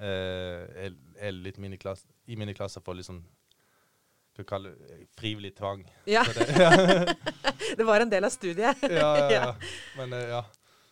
eh, 0.00 0.86
er, 0.86 0.94
er 1.18 1.34
litt 1.36 1.58
mine 1.60 1.78
klasse, 1.80 2.08
i 2.26 2.38
mine 2.40 2.54
klasser 2.56 2.84
for 2.84 2.96
liksom 2.98 3.20
Hva 4.38 4.46
kaller 4.46 4.76
det, 4.78 5.08
frivillig 5.18 5.52
tvang. 5.58 5.82
Ja, 6.06 6.22
det, 6.22 6.46
ja, 6.54 6.70
det 7.78 7.86
var 7.86 8.04
en 8.04 8.10
del 8.12 8.24
av 8.24 8.32
studiet. 8.32 8.84
ja, 9.00 9.12
ja. 9.32 9.48
Men 9.98 10.14
eh, 10.14 10.28
ja. 10.30 10.44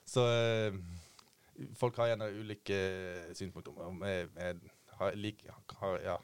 Så 0.06 0.24
eh, 0.30 0.74
folk 1.78 1.96
har 2.02 2.12
gjerne 2.12 2.32
ulike 2.34 2.80
synspunkter. 3.38 3.74
Om 3.86 4.02
jeg, 4.06 4.28
jeg 4.34 4.75
har, 4.98 5.16
lik, 5.16 5.44
har, 5.80 5.98
ja, 6.04 6.16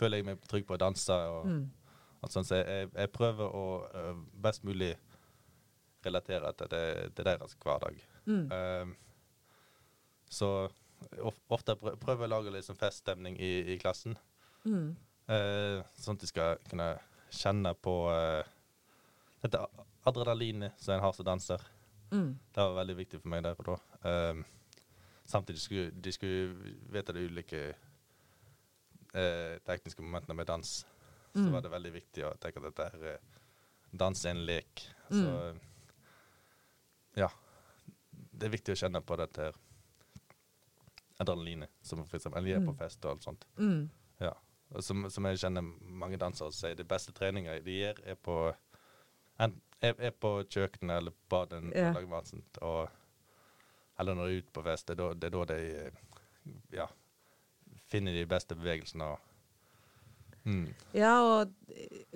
føler 0.00 0.20
jeg 0.20 0.28
meg 0.28 0.46
trygg 0.48 0.66
på 0.68 0.76
å 0.76 0.80
danse. 0.80 1.14
og 1.14 1.46
Mm. 1.46 1.70
sånn, 2.26 2.44
så 2.44 2.58
jeg, 2.60 2.90
jeg 2.94 3.12
prøver 3.14 3.54
å 3.54 3.66
uh, 3.94 4.14
best 4.42 4.64
mulig 4.64 4.96
relatere 6.04 6.52
til, 6.58 6.68
det, 6.72 7.14
til 7.14 7.24
deres 7.24 7.56
hverdag. 7.62 8.00
Mm. 8.26 8.52
Um, 8.52 8.96
så 10.30 10.68
of, 11.22 11.38
ofte 11.48 11.76
prøver 11.78 12.24
jeg 12.24 12.28
å 12.28 12.32
lage 12.34 12.62
sånn 12.62 12.78
feststemning 12.78 13.38
i, 13.38 13.52
i 13.74 13.78
klassen. 13.78 14.18
Mm. 14.64 14.96
Uh, 15.28 15.84
sånn 15.98 16.18
at 16.18 16.24
de 16.24 16.30
skal 16.30 16.62
kunne 16.68 16.92
kjenne 17.30 17.74
på 17.84 17.94
uh, 18.10 18.42
dette 19.44 19.60
adrenalinet 20.08 20.78
som 20.80 20.96
en 20.96 21.04
har 21.04 21.16
som 21.16 21.26
danser. 21.26 21.64
Mm. 22.10 22.38
Det 22.54 22.62
var 22.62 22.78
veldig 22.80 22.96
viktig 23.02 23.20
for 23.20 23.32
meg 23.32 23.44
der 23.44 23.58
og 23.58 23.68
da. 23.68 23.78
Um, 24.08 24.44
samtidig 25.28 25.60
skulle 25.60 25.90
de 25.92 26.12
skulle 26.12 26.74
vite 26.92 27.12
de 27.16 27.26
ulike 27.28 27.60
eh, 29.14 29.58
tekniske 29.68 30.02
momentene 30.04 30.36
med 30.36 30.46
dans. 30.48 30.70
Så 31.34 31.38
Mm. 31.44 31.52
var 31.52 31.60
det 31.62 31.70
veldig 31.70 31.92
viktig 31.92 32.24
å 32.24 32.32
tenke 32.40 32.56
at 32.58 32.64
dette 32.70 32.86
her 32.92 33.04
er 33.14 33.18
dans 33.92 34.24
er 34.24 34.30
en 34.30 34.40
lek. 34.48 34.82
Så 35.10 35.58
ja. 37.16 37.28
Det 38.10 38.46
er 38.48 38.54
viktig 38.54 38.72
å 38.74 38.78
kjenne 38.80 39.00
på 39.04 39.16
dette 39.20 39.40
her 39.48 39.54
adrenalinet, 41.18 41.70
som 41.82 42.04
for 42.06 42.16
eksempel 42.18 42.38
eller 42.44 42.60
er 42.60 42.66
på 42.66 42.74
fest 42.78 43.04
og 43.04 43.10
alt 43.16 43.24
sånt. 43.26 43.46
Mm. 43.58 43.88
Ja. 44.22 44.32
Og 44.70 44.84
som, 44.84 45.08
som 45.10 45.24
jeg 45.26 45.40
kjenner 45.42 45.64
mange 45.98 46.18
dansere 46.20 46.52
sier, 46.54 46.76
det 46.78 46.86
beste 46.88 47.12
treninga 47.16 47.56
de 47.64 47.78
gjør, 47.80 48.00
er 48.12 48.14
på 48.22 48.36
er, 49.38 49.52
er 49.94 50.10
på 50.14 50.32
kjøkkenet 50.50 50.96
eller 51.00 51.14
badet 51.30 51.62
Ja. 51.74 51.88
og 51.90 51.94
lager 51.98 52.08
mat. 52.12 52.32
Og 52.62 52.88
eller 53.98 54.14
når 54.14 54.26
de 54.28 54.34
er 54.36 54.42
ute 54.44 54.52
på 54.52 54.62
fest. 54.64 54.86
Det 54.86 54.94
er 54.96 55.02
da, 55.02 55.08
det 55.14 55.26
er 55.30 55.36
da 55.36 55.44
de 55.44 55.58
eh, 55.86 55.90
ja, 56.78 56.86
finner 57.90 58.12
de 58.12 58.26
beste 58.30 58.54
bevegelsene. 58.58 59.16
mm. 60.44 60.66
Ja, 60.96 61.14
og 61.22 61.52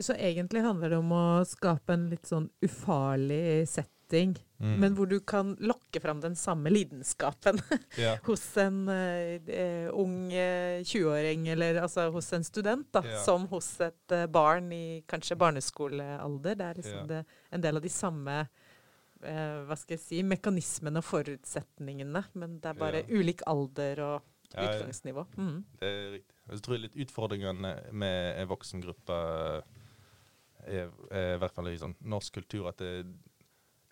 så 0.00 0.14
egentlig 0.16 0.62
handler 0.64 0.90
det 0.94 0.98
om 1.02 1.12
å 1.12 1.24
skape 1.48 1.92
en 1.96 2.08
litt 2.12 2.28
sånn 2.28 2.50
ufarlig 2.64 3.66
setting, 3.68 4.34
Mm. 4.62 4.76
men 4.78 4.94
hvor 4.94 5.08
du 5.08 5.16
kan 5.26 5.56
lokke 5.58 5.98
fram 6.00 6.20
den 6.20 6.36
samme 6.38 6.70
lidenskapen 6.70 7.56
Ja. 7.98 8.12
hos 8.22 8.44
en 8.60 8.84
eh, 8.88 9.40
eh, 9.50 9.88
ung 9.90 10.28
eh, 10.32 10.84
20-åring, 10.86 11.48
eller 11.48 11.80
altså 11.82 12.04
hos 12.14 12.28
en 12.36 12.44
student, 12.44 12.86
da, 12.94 13.00
Ja. 13.02 13.18
som 13.24 13.48
hos 13.50 13.80
et 13.80 14.12
eh, 14.14 14.26
barn 14.30 14.68
i 14.72 15.02
kanskje 15.10 15.34
barneskolealder. 15.40 16.54
Det 16.54 16.66
er 16.68 16.74
liksom 16.78 17.00
Ja. 17.00 17.06
det, 17.10 17.24
en 17.50 17.60
del 17.64 17.76
av 17.76 17.82
de 17.82 17.88
samme 17.90 18.36
eh, 18.40 18.46
hva 19.22 19.76
skal 19.78 19.96
jeg 19.96 20.00
si, 20.02 20.22
mekanismene 20.22 20.98
og 20.98 21.04
forutsetningene, 21.04 22.24
men 22.34 22.58
det 22.60 22.70
er 22.72 22.78
bare 22.78 23.02
Ja. 23.06 23.18
ulik 23.20 23.42
alder 23.46 24.00
og 24.02 24.22
Ja, 24.54 24.62
ja. 24.62 24.72
utgangsnivå. 24.82 25.26
Mm. 25.36 25.64
Det 25.80 25.88
er 25.88 26.10
riktig. 26.12 26.34
Jeg 26.50 26.62
tror 26.62 26.78
litt 26.78 26.96
utfordringene 26.96 27.92
med 27.92 28.38
en 28.42 28.48
voksengruppe 28.48 29.62
er, 30.66 30.90
er 31.10 31.34
i 31.34 31.38
hvert 31.38 31.54
fall 31.54 31.68
i 31.68 31.78
sånn 31.78 31.94
norsk 32.04 32.34
kultur 32.34 32.68
at 32.68 32.76
det, 32.82 33.06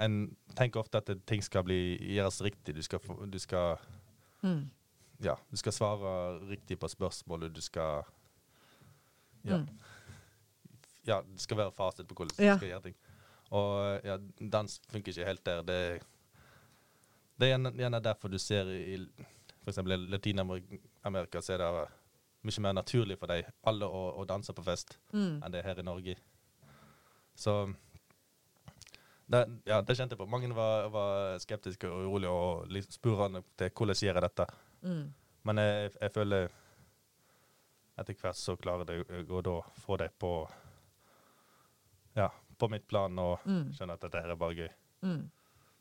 en 0.00 0.36
tenker 0.56 0.80
ofte 0.80 0.98
at 0.98 1.06
det, 1.06 1.18
ting 1.26 1.42
skal 1.42 1.62
bli 1.66 1.98
gjøres 2.16 2.40
riktig. 2.42 2.74
Du 2.74 2.82
skal, 2.82 3.00
du 3.30 3.38
skal 3.38 3.78
Mm. 4.42 4.70
ja, 5.20 5.34
du 5.50 5.56
skal 5.56 5.72
svare 5.72 6.40
riktig 6.48 6.78
på 6.80 6.88
spørsmålet. 6.88 7.52
Du 7.52 7.60
skal 7.60 8.04
ja, 9.44 9.56
Mm. 9.58 9.68
ja, 11.06 11.20
det 11.22 11.40
skal 11.40 11.56
være 11.56 11.72
fasit 11.72 12.06
på 12.08 12.14
hvordan 12.14 12.38
Ja. 12.44 12.52
du 12.54 12.58
skal 12.58 12.68
gjøre 12.68 12.82
ting. 12.82 12.94
Og 13.50 14.06
ja, 14.06 14.16
dans 14.38 14.80
funker 14.92 15.12
ikke 15.12 15.26
helt 15.26 15.44
der. 15.46 15.62
Det, 15.66 15.78
det 17.40 17.46
er 17.48 17.54
gjerne, 17.56 17.72
gjerne 17.78 18.02
derfor 18.04 18.30
du 18.30 18.38
ser 18.38 18.70
i 18.70 18.98
f.eks. 19.64 19.80
Latin-Amerika 19.84 21.42
så 21.42 21.56
er 21.56 21.64
det 21.64 21.86
mye 22.46 22.62
mer 22.64 22.76
naturlig 22.78 23.18
for 23.20 23.28
deg 23.28 23.48
alle 23.68 23.88
å, 23.88 24.02
å 24.20 24.26
danse 24.28 24.54
på 24.56 24.64
fest 24.64 24.96
Mm. 25.12 25.42
enn 25.42 25.52
det 25.52 25.60
er 25.60 25.68
her 25.72 25.80
i 25.82 25.84
Norge. 25.84 26.14
Så 27.34 27.54
det, 29.30 29.40
ja, 29.66 29.80
det 29.82 29.96
kjente 29.96 30.14
jeg 30.14 30.18
på. 30.18 30.26
Mange 30.30 30.48
var, 30.54 30.88
var 30.90 31.38
skeptiske 31.42 31.88
og 31.90 32.06
urolige 32.06 32.30
og 32.30 32.86
spurte 32.90 33.42
til 33.58 33.70
hvordan 33.70 34.00
gjør 34.00 34.14
jeg 34.18 34.24
dette. 34.26 34.46
Mm. 34.82 35.04
Men 35.42 35.58
jeg, 35.62 35.92
jeg 36.00 36.14
føler 36.14 36.48
etter 38.00 38.16
hvert 38.22 38.38
så 38.38 38.56
klarer 38.56 38.90
jeg 38.94 39.28
å 39.28 39.42
da 39.44 39.58
få 39.84 39.98
deg 40.00 40.14
på 40.18 40.32
ja, 42.16 42.30
på 42.60 42.68
mitt 42.72 42.86
plan 42.90 43.16
og 43.22 43.40
Mm. 43.48 43.70
skjønne 43.74 43.96
at 43.96 44.04
dette 44.06 44.20
her 44.22 44.30
er 44.34 44.40
bare 44.40 44.58
gøy. 44.58 44.70
Mm. 45.02 45.20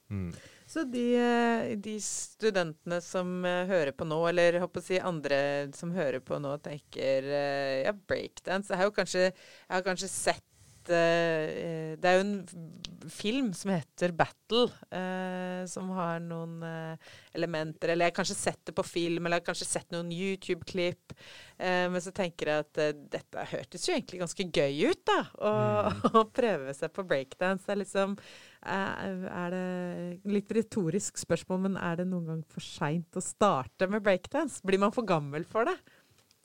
Mm. 0.10 0.30
Så 0.66 0.84
de, 0.90 1.04
eh, 1.22 1.76
de 1.78 1.96
studentene 2.02 2.98
som 3.06 3.46
eh, 3.46 3.68
hører 3.70 3.92
på 3.94 4.08
nå, 4.10 4.18
eller 4.30 4.58
håper 4.64 4.82
å 4.82 4.86
si 4.88 4.98
andre 4.98 5.38
som 5.78 5.92
hører 5.94 6.20
på 6.26 6.40
nå, 6.42 6.56
tenker 6.66 7.28
eh, 7.30 7.84
ja, 7.86 7.94
breakdance 7.94 8.72
Jeg 8.74 8.78
har 8.82 8.90
jo 8.90 8.96
kanskje, 8.96 9.22
jeg 9.30 9.76
har 9.76 9.86
kanskje 9.86 10.10
sett 10.10 10.46
eh, 10.94 11.96
Det 12.00 12.10
er 12.10 12.18
jo 12.18 12.24
en 12.26 13.10
film 13.10 13.52
som 13.58 13.72
heter 13.72 14.14
Battle, 14.16 14.68
eh, 14.92 15.62
som 15.70 15.90
har 15.96 16.20
noen 16.24 16.58
eh, 16.66 17.12
elementer 17.38 17.94
Eller 17.94 18.08
jeg 18.08 18.14
har 18.14 18.18
kanskje 18.20 18.38
sett 18.40 18.60
det 18.68 18.76
på 18.78 18.86
film, 18.88 19.26
eller 19.26 19.40
jeg 19.40 19.44
har 19.44 19.50
kanskje 19.52 19.70
sett 19.70 19.96
noen 19.96 20.12
YouTube-klipp. 20.14 21.16
Eh, 21.58 21.86
men 21.92 22.04
så 22.04 22.14
tenker 22.16 22.52
jeg 22.52 22.66
at 22.66 22.82
eh, 22.84 22.94
dette 23.18 23.46
hørtes 23.54 23.88
jo 23.88 23.96
egentlig 23.96 24.22
ganske 24.24 24.48
gøy 24.50 24.92
ut, 24.92 25.04
da. 25.10 25.20
Å 25.40 25.54
å 26.20 26.26
prøve 26.34 26.76
seg 26.78 26.94
på 26.96 27.06
breakdance. 27.08 27.66
Det 27.68 27.76
er 27.76 27.84
liksom 27.84 28.18
er 28.60 29.54
det 29.54 30.32
litt 30.34 30.50
retorisk 30.52 31.22
spørsmål, 31.22 31.62
men 31.70 31.78
er 31.80 32.02
det 32.02 32.10
noen 32.10 32.26
gang 32.28 32.42
for 32.52 32.66
seint 32.66 33.16
å 33.16 33.24
starte 33.24 33.88
med 33.88 34.04
breakdance? 34.04 34.60
Blir 34.68 34.82
man 34.84 34.92
for 34.96 35.08
gammel 35.08 35.48
for 35.48 35.70
det? 35.70 35.78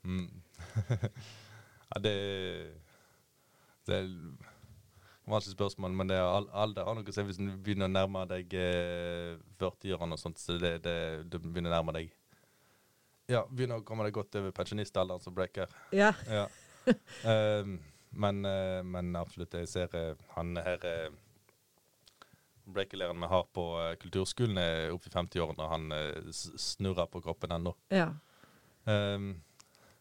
Mm. 0.07 0.29
ja, 1.91 2.01
det 2.05 2.15
Det 3.87 3.97
er 3.97 4.09
et 4.09 5.31
vanskelig 5.31 5.55
spørsmål, 5.57 5.97
men 5.97 6.11
det 6.11 6.19
er 6.19 6.51
alder 6.53 6.85
har 6.85 6.99
noe 6.99 7.09
å 7.09 7.15
si 7.15 7.25
hvis 7.29 7.41
du 7.41 7.49
begynner 7.55 7.89
å 7.89 7.95
nærme 7.95 8.27
deg 8.31 8.55
eh, 8.61 9.35
40-årene 9.61 10.19
og 10.19 10.21
sånt. 10.21 10.43
Så 10.43 10.59
det, 10.61 10.77
det, 10.85 10.97
du 11.31 11.39
begynner 11.41 11.73
å 11.73 11.79
nærme 11.79 11.97
deg 11.97 12.13
Ja, 13.33 13.45
begynner 13.49 13.81
å 13.81 13.87
komme 13.87 14.05
deg 14.07 14.17
godt 14.17 14.37
over 14.41 14.55
pensjonistalderen 14.57 15.23
som 15.25 15.37
breaker. 15.37 15.73
Ja. 15.97 16.13
Ja. 16.29 16.47
um, 17.25 17.79
men, 18.25 18.45
eh, 18.49 18.81
men 18.85 19.15
absolutt, 19.17 19.57
jeg 19.57 19.71
ser 19.71 19.97
eh, 19.99 20.27
han 20.37 20.57
her 20.61 20.85
Breakerlæreren 22.65 23.21
vi 23.21 23.29
har 23.29 23.49
på 23.53 23.65
eh, 23.83 23.97
kulturskolen, 24.01 24.59
er 24.61 24.93
oppe 24.95 25.11
i 25.11 25.13
50-årene, 25.13 25.65
og 25.65 25.73
han 25.73 25.91
eh, 25.93 26.31
snurrer 26.33 27.11
på 27.13 27.21
kroppen 27.25 27.53
ennå. 27.59 27.75
ja. 27.93 28.13
Ehm, 28.85 29.39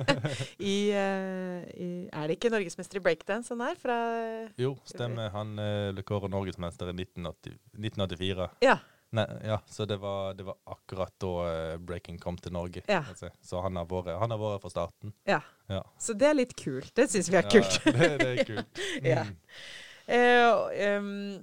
i, 0.58 0.90
eh, 0.96 1.60
i 1.76 2.08
Er 2.08 2.24
det 2.30 2.38
ikke 2.38 2.48
norgesmester 2.54 2.96
i 3.00 3.04
breakdance 3.04 3.52
han 3.52 3.60
er? 3.68 3.76
Fra 3.80 3.98
Jo, 4.60 4.72
stemmer. 4.88 5.28
Han 5.36 5.52
uh, 5.60 5.92
kårer 6.08 6.32
norgesmester 6.32 6.88
i 6.88 6.96
1980, 6.96 7.52
1984. 7.76 8.48
Ja. 8.64 8.78
Nei, 9.10 9.26
ja, 9.42 9.58
så 9.66 9.84
det 9.90 9.96
var, 9.98 10.34
det 10.38 10.44
var 10.46 10.56
akkurat 10.70 11.14
da 11.18 11.30
eh, 11.50 11.76
breaking 11.82 12.18
kom 12.22 12.36
til 12.38 12.54
Norge. 12.54 12.82
Ja. 12.86 13.02
kan. 13.02 13.32
Så 13.42 13.62
han 13.64 13.78
har 13.80 13.88
vært 13.90 14.12
han 14.20 14.30
har 14.30 14.38
vært 14.38 14.62
fra 14.62 14.70
starten. 14.76 15.14
ja. 15.26 15.40
Ja. 15.70 15.84
Så 16.02 16.16
det 16.18 16.26
er 16.26 16.34
litt 16.34 16.56
kult. 16.58 16.90
Det 16.98 17.04
syns 17.12 17.28
vi 17.30 17.38
er 17.38 17.46
kult. 17.46 17.76
Ja, 17.86 17.92
det, 17.98 18.08
det 18.22 18.30
er 18.32 18.44
kult. 18.48 18.80
Mm. 19.00 19.36
Og, 20.10 20.72
ehm, 20.74 21.36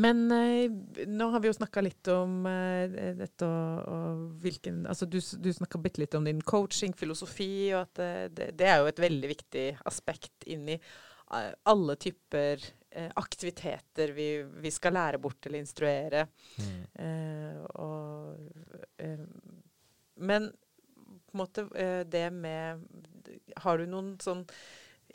men 0.00 0.20
eh, 0.32 1.04
nå 1.12 1.26
har 1.34 1.42
vi 1.44 1.50
jo 1.50 1.56
snakka 1.58 1.82
litt 1.84 2.08
om 2.08 2.46
eh, 2.48 2.94
dette 3.18 3.44
og, 3.44 3.90
og 3.92 4.22
hvilken 4.40 4.78
Altså 4.88 5.04
du, 5.04 5.18
du 5.20 5.50
snakka 5.52 5.82
bitte 5.84 6.00
litt 6.00 6.16
om 6.16 6.24
din 6.24 6.40
coaching-filosofi, 6.40 7.74
og 7.74 7.82
at 7.82 8.32
det, 8.32 8.48
det 8.56 8.70
er 8.70 8.80
jo 8.80 8.88
et 8.88 9.02
veldig 9.04 9.30
viktig 9.34 9.66
aspekt 9.92 10.48
inn 10.48 10.64
i 10.72 10.78
alle 11.66 11.96
typer 12.00 12.64
aktiviteter 13.18 14.12
vi, 14.16 14.28
vi 14.62 14.70
skal 14.72 14.94
lære 14.96 15.18
bort 15.20 15.46
eller 15.46 15.60
instruere. 15.60 16.26
Mm. 16.56 16.78
Eh, 17.04 17.58
og, 17.82 18.38
eh, 19.02 19.26
men 20.16 20.48
på 21.06 21.36
en 21.36 21.42
måte 21.42 21.66
eh, 21.76 22.02
det 22.08 22.30
med 22.32 22.80
Har 23.62 23.78
du 23.78 23.86
noen 23.90 24.14
sånn 24.22 24.46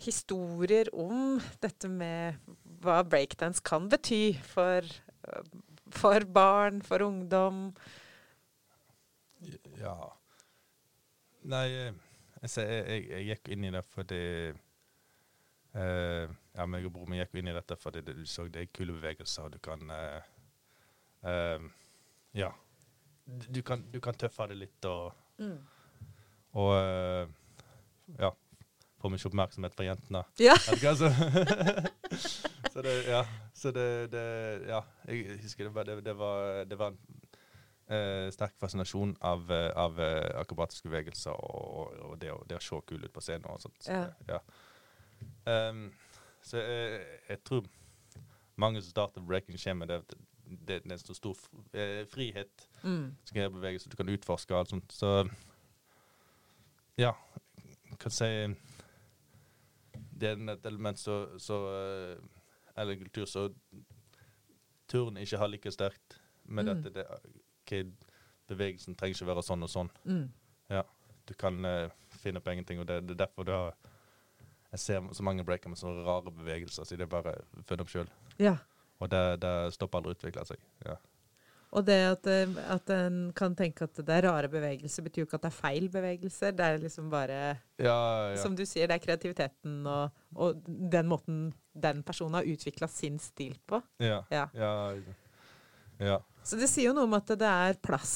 historier 0.01 0.89
om 0.97 1.39
dette 1.61 1.89
med 1.89 2.39
hva 2.81 3.01
breakdance 3.05 3.61
kan 3.65 3.89
bety 3.91 4.37
for, 4.53 4.85
eh, 5.27 5.51
for 5.93 6.25
barn, 6.25 6.81
for 6.85 7.03
ungdom? 7.05 7.69
Ja 9.81 9.97
Nei, 11.49 11.67
eh, 11.73 11.93
jeg, 12.43 12.51
jeg, 12.53 13.05
jeg 13.09 13.27
gikk 13.31 13.53
inn 13.53 13.65
i 13.65 13.73
det 13.73 13.81
fordi 13.89 14.21
eh, 15.75 16.27
Ja, 16.55 16.65
meg 16.67 16.85
og 16.85 16.91
broren 16.95 17.09
min 17.13 17.21
gikk 17.21 17.35
inn 17.39 17.47
i 17.47 17.55
dette 17.55 17.77
fordi 17.79 18.01
det, 18.03 18.15
du 18.17 18.25
så 18.27 18.47
det 18.51 18.61
er 18.65 18.71
kule 18.75 18.93
bevegelser, 18.97 19.43
og 19.47 19.53
du 19.53 19.59
kan 19.63 19.79
uh, 21.23 21.63
Ja. 22.35 22.51
Du, 23.25 23.61
kan, 23.63 23.85
du 23.93 23.99
kan 24.03 24.13
tøffe 24.17 24.47
det 24.51 24.57
litt 24.57 24.85
og, 24.89 25.13
og 26.57 26.71
eh, 26.75 27.27
Ja. 28.19 28.31
Få 29.01 29.09
mye 29.09 29.25
oppmerksomhet 29.25 29.73
fra 29.73 29.85
jentene. 29.87 30.19
Ja. 30.37 30.53
Så, 32.71 32.81
det 32.83 32.91
Ja. 33.07 33.23
Så 33.53 33.71
det, 33.71 34.11
det 34.11 34.25
Ja. 34.67 34.81
Jeg 35.07 35.39
husker 35.41 35.69
det, 35.69 35.85
det, 35.87 35.95
det 36.05 36.17
var 36.17 36.65
Det 36.65 36.77
var 36.79 36.87
en 36.91 36.99
eh, 37.87 38.27
sterk 38.31 38.53
fascinasjon 38.59 39.15
av, 39.21 39.51
av 39.75 39.99
akrobatiske 40.43 40.89
bevegelser 40.89 41.31
og, 41.31 41.95
og 42.11 42.19
det 42.21 42.31
å 42.31 42.59
se 42.59 42.81
kul 42.87 43.03
ut 43.05 43.13
på 43.13 43.21
scenen 43.23 43.47
og 43.49 43.61
sånt. 43.63 43.79
Så, 43.83 43.91
Ja. 43.91 44.05
ja. 44.27 44.39
Ehm, 45.49 45.91
så 46.41 46.57
jeg, 46.57 47.01
jeg 47.29 47.43
tror 47.43 47.65
mange 48.61 48.81
som 48.81 48.89
starter 48.91 49.21
breaking 49.25 49.57
kommer 49.63 49.85
det, 49.89 50.01
det, 50.67 50.81
det 50.83 50.91
er 50.91 50.97
så 51.01 51.13
stor 51.17 51.37
eh, 51.73 52.03
frihet. 52.09 52.67
Mm. 52.83 53.15
som 53.25 53.35
kan 53.35 53.53
bevege 53.53 53.79
seg, 53.79 53.91
du 53.91 53.97
kan 53.99 54.09
utforske 54.09 54.53
og 54.53 54.59
alt 54.59 54.69
sånt. 54.73 54.93
Så 54.93 55.11
ja, 56.97 57.13
kan 57.99 58.11
si 58.11 58.27
Det 60.21 60.29
er 60.29 60.41
et 60.53 60.65
element 60.65 60.99
så, 60.99 61.37
så 61.39 61.57
eh, 61.71 62.17
Eller 62.77 62.93
en 62.93 62.99
kultur 63.05 63.25
så 63.25 63.47
turn 64.91 65.17
ikke 65.17 65.37
har 65.37 65.47
like 65.47 65.71
sterkt 65.71 66.17
med 66.43 66.65
Mm. 66.65 66.81
dette. 66.83 66.93
Det, 66.93 67.05
okay, 67.63 67.83
bevegelsen 68.47 68.95
trenger 68.95 69.15
ikke 69.15 69.27
være 69.29 69.43
sånn 69.43 69.63
og 69.63 69.69
sånn. 69.71 69.89
Mm. 70.03 70.25
Ja, 70.69 70.81
du 71.27 71.33
kan 71.39 71.65
uh, 71.65 71.89
finne 72.19 72.41
på 72.43 72.51
ingenting, 72.51 72.79
og 72.81 72.87
det, 72.89 72.97
det 73.07 73.11
er 73.15 73.25
derfor 73.25 73.43
du 73.47 73.51
har 73.51 73.75
Jeg 74.71 74.79
ser 74.79 75.07
så 75.13 75.23
mange 75.27 75.43
breaker 75.43 75.69
med 75.69 75.77
så 75.79 75.91
rare 76.05 76.31
bevegelser, 76.31 76.85
så 76.87 76.95
de 76.97 77.03
er 77.03 77.09
bare 77.11 77.33
funnet 77.67 77.81
opp 77.83 77.89
sjøl. 77.91 78.07
Ja. 78.39 78.55
Og 79.01 79.09
det, 79.11 79.23
det 79.41 79.51
stopper 79.75 79.99
aldri 79.99 80.13
å 80.13 80.17
utvikle 80.19 80.45
seg. 80.47 80.61
Ja. 80.85 80.95
Og 81.71 81.85
det 81.87 81.97
at, 82.03 82.27
eh, 82.27 82.55
at 82.71 82.89
en 82.91 83.17
kan 83.35 83.53
tenke 83.55 83.85
at 83.87 83.95
det 83.95 84.11
er 84.17 84.25
rare 84.27 84.49
bevegelser, 84.51 85.05
betyr 85.05 85.23
jo 85.23 85.27
ikke 85.29 85.37
at 85.39 85.45
det 85.45 85.51
er 85.53 85.55
feil 85.61 85.85
bevegelser. 85.91 86.51
Det 86.55 86.65
er 86.67 86.81
liksom 86.83 87.09
bare 87.11 87.37
Ja, 87.79 87.95
ja. 88.33 88.37
Som 88.41 88.55
du 88.59 88.65
sier, 88.67 88.87
det 88.91 88.97
er 88.97 89.03
kreativiteten 89.05 89.77
og, 89.87 90.11
og 90.35 90.59
den 90.67 91.07
måten 91.11 91.39
den 91.71 92.01
personen 92.03 92.35
har 92.41 92.47
utvikla 92.51 92.87
sin 92.91 93.19
stil 93.23 93.55
på. 93.67 93.79
Ja. 94.03 94.21
Ja. 94.29 94.47
Så 96.43 96.57
det 96.59 96.67
sier 96.71 96.89
jo 96.89 96.95
noe 96.97 97.05
om 97.07 97.13
at 97.15 97.29
det 97.37 97.45
er 97.47 97.75
plass 97.83 98.13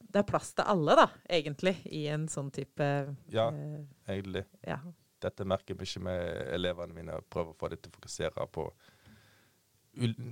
Det 0.00 0.22
er 0.22 0.26
plass 0.26 0.54
til 0.56 0.64
alle, 0.66 0.94
da, 0.98 1.04
egentlig, 1.30 1.76
i 1.94 2.06
en 2.10 2.24
sånn 2.32 2.48
type 2.54 2.86
Ja. 3.30 3.48
eh, 3.54 3.84
Egentlig. 4.16 4.44
ja. 4.66 4.80
Dette 5.20 5.44
merker 5.44 5.74
jeg 5.74 5.86
ikke 5.88 6.02
med 6.06 6.48
elevene 6.56 6.94
mine, 6.96 7.16
og 7.20 7.26
prøver 7.30 7.52
å 7.52 7.58
få 7.60 7.68
dem 7.68 7.78
til 7.82 7.92
å 7.92 7.96
fokusere 7.98 8.46
på, 8.54 8.64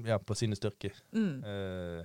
ja, 0.09 0.19
på 0.19 0.35
sine 0.39 0.57
styrker. 0.57 0.95
Mm, 1.13 1.45
Eh, 1.45 2.05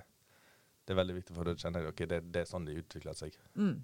det 0.84 0.92
er 0.92 0.98
veldig 0.98 1.14
viktig 1.16 1.34
for 1.34 1.44
dem 1.48 1.56
å 1.56 1.60
kjenne 1.62 1.80
at 1.88 1.96
det, 1.96 2.18
det 2.32 2.40
er 2.42 2.48
sånn 2.50 2.66
de 2.68 2.74
utvikler 2.76 3.14
seg. 3.16 3.36
mm, 3.56 3.78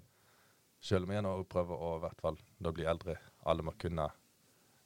Selv 0.81 1.05
om 1.07 1.11
jeg 1.13 1.23
nå 1.25 1.31
prøver 1.49 1.77
å 1.77 1.95
i 1.97 2.01
hvert 2.03 2.21
fall 2.21 2.37
da 2.59 2.71
bli 2.71 2.85
eldre, 2.85 3.15
alle 3.45 3.63
må 3.65 3.73
kunne 3.77 4.09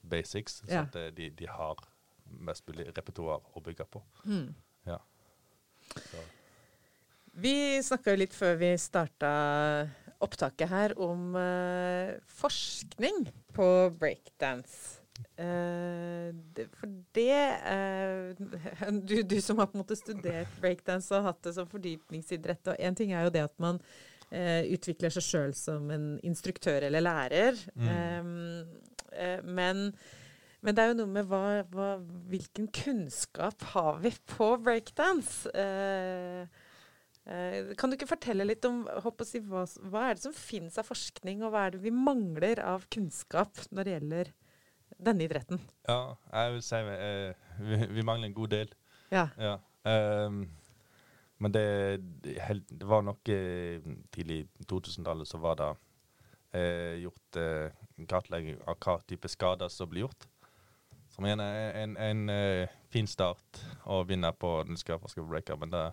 basics, 0.04 0.62
så 0.66 0.72
Ja. 0.72 0.82
at 0.84 0.96
eh, 0.96 1.10
de, 1.12 1.30
de 1.30 1.46
har 1.48 1.76
mest 2.26 2.66
mulig 2.68 2.88
repertoar 2.96 3.42
å 3.56 3.62
bygge 3.64 3.86
på. 3.92 4.02
mm. 4.26 4.56
Ja. 4.86 5.00
Så, 5.96 6.24
Vi 7.36 7.82
snakka 7.84 8.12
jo 8.12 8.18
litt 8.22 8.34
før 8.34 8.56
vi 8.56 8.78
starta 8.78 9.90
opptaket 10.26 10.72
her 10.72 10.94
om 11.02 11.36
uh, 11.38 12.16
forskning 12.42 13.26
på 13.56 13.68
breakdance. 14.00 15.02
Uh, 15.40 16.34
det, 16.58 16.66
for 16.76 16.92
det 17.16 17.38
uh, 17.64 18.92
du, 19.08 19.22
du 19.24 19.38
som 19.44 19.62
har 19.62 19.70
på 19.72 19.78
en 19.78 19.84
måte 19.86 19.98
studert 20.00 20.52
breakdance 20.60 21.14
og 21.16 21.30
hatt 21.30 21.42
det 21.48 21.56
som 21.56 21.70
fordypningsidrett, 21.72 22.74
og 22.74 22.84
én 22.84 22.98
ting 22.98 23.14
er 23.16 23.28
jo 23.28 23.34
det 23.38 23.46
at 23.48 23.58
man 23.64 23.82
utvikler 24.36 25.14
seg 25.14 25.22
sjøl 25.24 25.52
som 25.56 25.84
en 25.94 26.06
instruktør 26.26 26.88
eller 26.88 27.04
lærer, 27.06 27.60
Mm. 27.78 27.92
um, 28.26 29.44
men 29.46 29.84
men 30.66 30.74
det 30.74 30.82
er 30.82 30.88
jo 30.90 30.98
noe 30.98 31.12
med 31.14 31.28
hva, 31.30 31.62
hva, 31.70 31.88
hvilken 32.32 32.66
kunnskap 32.74 33.62
har 33.76 34.00
vi 34.02 34.10
på 34.32 34.48
breakdance? 34.66 35.46
Eh, 35.54 36.48
kan 37.26 37.90
du 37.90 37.96
ikke 37.98 38.10
fortelle 38.12 38.46
litt 38.46 38.66
om 38.70 38.84
si, 39.26 39.40
hva, 39.50 39.64
hva 39.90 40.04
er 40.06 40.18
det 40.18 40.26
som 40.28 40.36
finnes 40.38 40.76
av 40.78 40.86
forskning, 40.86 41.40
og 41.42 41.56
hva 41.56 41.64
er 41.66 41.74
det 41.74 41.80
vi 41.82 41.94
mangler 41.94 42.62
av 42.62 42.86
kunnskap 42.94 43.64
når 43.72 43.88
det 43.88 43.96
gjelder 43.96 44.30
denne 45.10 45.26
idretten? 45.26 45.64
ja, 45.88 46.14
jeg 46.30 46.54
vil 46.54 46.62
si 46.68 46.84
uh, 46.86 47.48
vi, 47.66 47.80
vi 47.98 48.06
mangler 48.06 48.30
en 48.30 48.38
god 48.38 48.54
del. 48.54 48.76
Ja. 49.10 49.26
Ja. 49.42 49.56
Um, 49.86 50.44
men 51.42 51.52
det, 51.52 51.66
det, 52.24 52.86
var 52.86 53.02
nok 53.04 53.26
tidlig 53.26 54.06
tidlig 54.14 54.40
2000-tallet 54.70 55.28
så 55.28 55.42
var 55.42 55.58
det 55.60 55.72
uh, 56.56 56.96
gjort 57.02 57.36
eh, 57.36 57.72
en 57.98 58.08
kartlegging 58.08 58.58
av 58.68 58.80
hva 58.80 58.98
type 59.08 59.30
skader 59.32 59.72
som 59.72 59.90
blir 59.92 60.06
gjort. 60.06 60.28
Som 61.12 61.28
igjen 61.28 61.44
er 61.44 61.78
en, 61.80 61.96
en 61.96 62.32
eh, 62.32 62.72
fin 62.92 63.08
start 63.08 63.62
å 63.88 64.02
vinne 64.08 64.32
på 64.36 64.50
den 64.68 64.80
skal 64.80 65.00
breaker, 65.30 65.56
men 65.60 65.72
det 65.72 65.86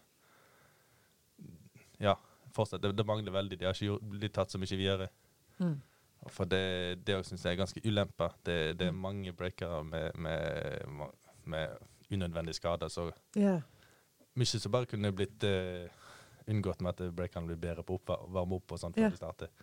Ja, 2.02 2.16
fortsatt. 2.54 2.82
Det, 2.82 2.92
det 2.98 3.06
mangler 3.06 3.34
veldig. 3.34 3.58
De 3.60 3.68
har 3.68 3.76
ikke 3.76 3.92
gjort, 3.92 4.06
blitt 4.14 4.34
tatt 4.36 4.52
så 4.52 4.60
mye 4.60 4.78
videre. 4.78 5.08
Mm. 5.62 5.76
For 6.30 6.46
det, 6.46 7.02
det 7.06 7.18
syns 7.26 7.44
jeg 7.44 7.56
er 7.56 7.62
ganske 7.62 7.82
ulempe. 7.84 8.28
Det, 8.46 8.58
det 8.78 8.88
er 8.90 8.94
mange 8.94 9.32
breakere 9.34 9.82
med, 9.86 10.18
med, 10.18 11.08
med 11.44 11.76
unødvendige 12.12 12.58
skader. 12.58 12.92
Så 12.92 13.08
yeah. 13.36 13.62
mye 14.38 14.46
som 14.52 14.72
bare 14.72 14.90
kunne 14.90 15.12
blitt 15.16 15.46
uh, 15.48 15.86
unngått 16.46 16.82
med 16.82 16.94
at 16.94 17.14
breakerne 17.16 17.50
blir 17.50 17.60
bedre 17.62 17.86
på 17.86 17.98
å 17.98 18.18
varme 18.32 18.58
opp 18.58 18.74
og 18.74 18.82
sånt 18.82 18.98
før 18.98 19.08
før 19.08 19.14
de 19.14 19.20
starter. 19.20 19.54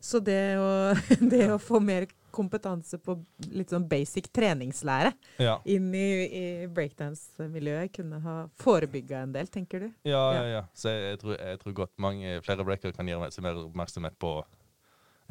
Så 0.00 0.20
det 0.20 0.56
å, 0.60 0.70
det 1.32 1.46
å 1.54 1.58
få 1.62 1.80
mer 1.80 2.06
kompetanse 2.36 2.98
på 3.00 3.14
litt 3.56 3.70
sånn 3.72 3.86
basic 3.88 4.26
treningslære 4.36 5.14
Ja. 5.40 5.54
inn 5.64 5.86
i, 5.96 6.02
i 6.26 6.42
breakdance-miljøet 6.68 7.94
kunne 7.96 8.18
ha 8.20 8.34
forebygga 8.60 9.22
en 9.24 9.32
del, 9.32 9.48
tenker 9.48 9.86
du? 9.86 9.88
Ja, 10.04 10.20
Ja. 10.36 10.42
ja. 10.50 10.62
Så 10.76 10.92
jeg, 10.92 11.18
tror, 11.22 11.38
jeg 11.40 11.58
tror 11.62 11.72
godt 11.80 11.94
mange 11.98 12.36
flere 12.44 12.64
breakere 12.68 12.92
kan 12.92 13.08
seg 13.32 13.42
mer 13.46 13.56
oppmerksomhet 13.64 14.18
på 14.20 14.34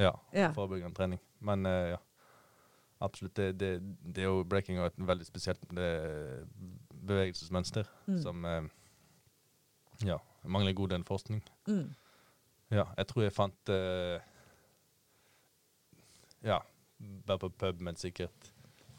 ja, 0.01 0.15
Ja. 0.34 0.49
forebyggende 0.58 0.97
trening. 0.97 1.19
Men 1.45 1.65
uh, 1.69 1.93
ja, 1.93 1.99
absolutt. 3.06 3.36
Det, 3.38 3.51
det, 3.62 3.69
det 4.01 4.23
er 4.25 4.32
jo 4.32 4.41
breaking 4.43 4.80
og 4.82 4.88
et 4.89 4.97
veldig 4.97 5.28
spesielt 5.30 5.62
eh, 5.78 6.41
bevegelsesmønster 7.06 7.86
Mm. 8.10 8.17
som 8.21 8.45
uh, 8.45 8.65
ja, 10.06 10.17
mangler 10.43 10.73
god 10.73 10.89
del 10.89 11.04
forskning. 11.08 11.43
Mm. 11.69 11.93
Ja, 12.73 12.86
jeg 12.97 13.08
tror 13.08 13.23
jeg 13.23 13.34
fant 13.34 13.69
eh, 13.71 14.19
Ja, 16.45 16.60
bare 17.25 17.39
på 17.41 17.49
pub, 17.49 17.81
men 17.81 17.97
sikkert 17.99 18.51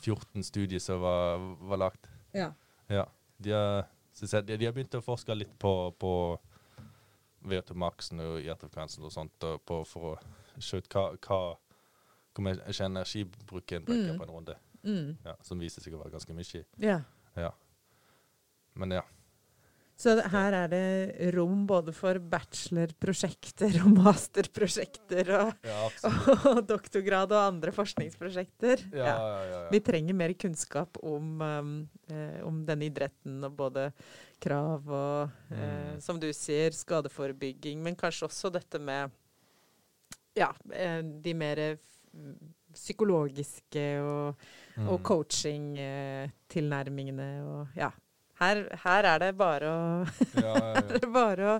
14 0.02 0.42
studier 0.44 0.82
som 0.82 1.00
var, 1.00 1.38
var 1.70 1.80
lagt. 1.80 2.08
Ja. 2.36 2.50
Ja. 2.92 3.06
De 3.38 3.50
har, 3.52 3.86
de, 4.42 4.56
har 4.66 4.72
begynt 4.76 4.94
å 4.98 5.02
forske 5.04 5.34
litt 5.36 5.52
på, 5.60 5.70
på 6.00 6.10
VO2-maksen 7.46 8.20
og 8.24 8.38
hjertefrekvensen 8.42 9.04
og 9.06 9.12
sånt, 9.14 9.44
og 9.46 9.60
på, 9.68 9.80
for 9.86 10.14
å 10.14 10.62
ut 10.80 10.88
hva, 10.92 11.04
hva 11.22 11.40
ikke 12.72 12.88
energibruken 12.90 13.84
brekker 13.86 14.12
Mm. 14.12 14.18
på 14.18 14.24
en 14.26 14.32
runde. 14.34 14.56
Mm. 14.86 15.16
Ja, 15.24 15.34
som 15.42 15.58
viser 15.60 15.82
seg 15.84 15.94
å 15.94 16.00
være 16.02 16.14
ganske 16.16 16.34
mye. 16.36 16.64
ja. 16.82 17.00
Ja. 17.36 17.50
Men 18.76 18.90
ja. 18.92 19.02
Så 19.96 20.12
her 20.28 20.52
er 20.52 20.68
det 20.68 21.30
rom 21.32 21.62
både 21.66 21.88
for 21.96 22.18
bachelorprosjekter 22.20 23.78
og 23.80 23.94
masterprosjekter 23.96 25.30
og, 25.38 25.54
Ja, 25.64 25.86
og 26.52 26.60
doktorgrad 26.68 27.32
og 27.32 27.40
andre 27.46 27.72
forskningsprosjekter. 27.72 28.82
Ja, 28.92 29.14
ja. 29.48 29.62
Vi 29.72 29.80
trenger 29.80 30.12
mer 30.18 30.34
kunnskap 30.36 30.98
om, 31.00 31.40
um, 31.40 31.88
eh, 32.12 32.42
om 32.44 32.60
denne 32.68 32.84
idretten 32.90 33.40
og 33.48 33.56
både 33.56 33.86
krav 34.44 34.84
og, 34.92 35.30
eh, 35.50 35.94
Mm. 35.96 36.00
som 36.04 36.20
du 36.20 36.28
sier, 36.36 36.70
skadeforebygging, 36.76 37.80
men 37.82 37.96
kanskje 37.96 38.26
også 38.28 38.52
dette 38.52 38.76
med 38.78 39.08
ja, 40.36 40.50
eh, 40.76 41.00
de 41.00 41.32
mer 41.34 41.78
psykologiske 42.76 43.86
og, 44.04 44.36
og 44.76 45.00
Mm. 45.00 45.04
coaching-tilnærmingene 45.08 47.30
og 47.48 47.68
ja. 47.80 47.88
Her, 48.40 48.66
her 48.82 49.08
er 49.14 49.22
det 49.22 49.30
bare 49.38 49.70
å, 49.70 49.84
Ja, 50.46 50.52
ja, 50.52 50.82
er 50.98 51.08
bare 51.12 51.48
å 51.54 51.56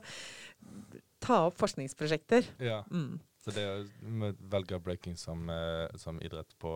ta 1.22 1.46
opp 1.48 1.56
forskningsprosjekter. 1.60 2.52
ja. 2.60 2.82
Mm. 2.90 3.16
Så 3.46 3.52
det 3.54 3.62
å 3.62 4.32
velge 4.50 4.78
breaking 4.82 5.14
som, 5.14 5.44
eh, 5.50 5.86
som 5.94 6.16
idrett 6.18 6.50
på 6.58 6.70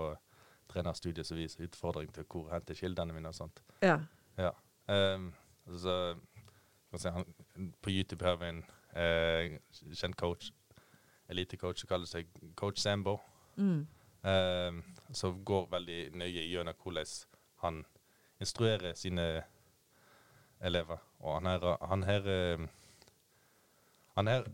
trenerstudiet 0.70 1.26
som 1.26 1.38
viser 1.38 1.66
utfordring 1.66 2.12
til 2.14 2.26
hvor 2.30 2.46
henter 2.52 2.78
kildene 2.78 3.14
mine 3.16 3.32
og 3.32 3.34
sånt. 3.34 3.58
Ja. 3.82 3.96
Ja. 4.38 4.52
Um, 4.86 5.32
altså, 5.66 6.14
si, 6.94 7.10
han, 7.10 7.26
på 7.82 7.90
YouTube 7.90 8.24
har 8.24 8.38
vi 8.38 8.52
en 8.52 8.62
eh, 8.94 9.58
kjent 9.98 10.14
coach, 10.16 10.52
elitecoach, 11.30 11.82
som 11.82 11.90
kaller 11.90 12.06
seg 12.06 12.30
coach 12.54 12.78
Sambo. 12.78 13.18
Mm. 13.56 13.88
Um, 14.22 14.82
som 15.16 15.42
går 15.44 15.66
veldig 15.72 16.00
nøye 16.20 16.44
gjennom 16.44 16.76
hvordan 16.84 17.14
han 17.64 17.82
instruerer 18.40 18.94
sine 18.94 19.42
elever. 20.60 20.98
Og 21.20 21.34
han 21.38 21.46
her, 21.50 21.66
han 21.90 22.02
her, 22.08 22.26
um, 22.58 22.68
han 24.16 24.26
her 24.34 24.44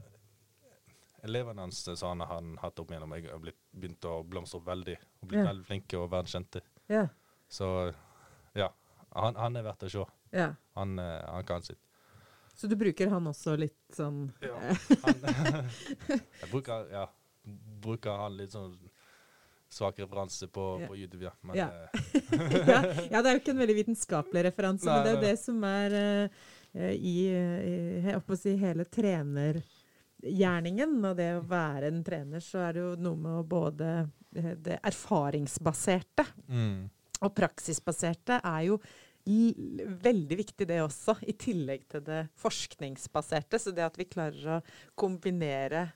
Elevene 1.27 1.65
hans 1.65 1.81
sa 1.99 2.09
han 2.13 2.21
har 2.23 2.45
hatt 2.63 2.79
opp 2.79 2.91
igjennom, 2.93 3.11
jeg 3.17 3.25
har 3.33 3.41
begynt 3.75 4.05
å 4.07 4.21
blomstre 4.23 4.61
opp 4.61 4.67
veldig. 4.69 4.95
Og 5.23 5.29
blitt 5.33 5.41
Ja. 5.43 5.47
veldig 5.49 5.65
flinke 5.67 5.99
og 5.99 6.11
verdenskjente. 6.13 6.61
Ja. 6.93 7.09
Så 7.49 7.93
ja, 8.55 8.69
han, 9.17 9.35
han 9.35 9.57
er 9.59 9.65
verdt 9.67 9.83
å 9.83 9.91
se. 9.91 10.05
ja. 10.37 10.53
Han, 10.77 10.99
eh, 10.99 11.25
han 11.27 11.45
kan 11.49 11.63
sitt. 11.67 11.81
Så 12.55 12.69
du 12.69 12.77
bruker 12.77 13.11
han 13.11 13.27
også 13.27 13.57
litt 13.59 13.75
sånn 13.97 14.33
Ja. 14.45 14.55
Han, 15.03 15.27
jeg 16.41 16.51
bruker, 16.53 16.87
ja, 16.93 17.07
bruker 17.83 18.17
han 18.23 18.37
litt 18.39 18.53
sånn 18.55 18.77
svak 19.77 19.95
referanse 20.03 20.45
på, 20.53 20.65
Ja. 20.83 20.87
på 20.91 20.95
YouTube, 20.97 21.25
ja. 21.29 21.35
Men 21.47 21.55
Ja. 21.61 21.67
eh, 21.69 21.89
ja, 22.73 22.81
ja, 23.11 23.19
det 23.23 23.29
er 23.29 23.35
jo 23.37 23.41
ikke 23.43 23.55
en 23.55 23.63
veldig 23.63 23.79
vitenskapelig 23.83 24.41
referanse, 24.49 24.87
Nei, 24.89 24.95
men 24.95 25.03
det 25.05 25.11
er 25.13 25.17
jo 25.17 25.27
det 25.29 25.39
som 25.43 25.57
er 25.69 25.89
uh, 26.01 26.27
i, 26.97 27.17
eh, 27.33 28.05
jeg 28.11 28.17
å 28.21 28.23
si, 28.41 28.53
hele 28.61 28.85
trenergjerningen. 28.85 30.93
Og 31.05 31.17
det 31.17 31.31
å 31.39 31.43
være 31.49 31.87
en 31.93 32.03
trener, 32.05 32.41
så 32.45 32.59
er 32.67 32.71
det 32.77 32.81
jo 32.85 32.93
noe 33.07 33.17
med 33.17 33.33
å 33.41 33.45
både 33.47 33.91
Det 34.37 34.77
erfaringsbaserte 34.85 36.25
mm, 36.53 36.81
og 37.25 37.31
praksisbaserte 37.33 38.37
er 38.45 38.63
jo 38.67 38.77
veldig 39.27 40.37
viktig, 40.39 40.67
det 40.69 40.83
også, 40.85 41.15
i 41.27 41.33
tillegg 41.33 41.87
til 41.89 42.01
det 42.05 42.29
forskningsbaserte. 42.39 43.59
Så 43.59 43.73
det 43.75 43.83
at 43.87 43.97
vi 43.99 44.05
klarer 44.05 44.59
å 44.59 44.63
kombinere 44.95 45.89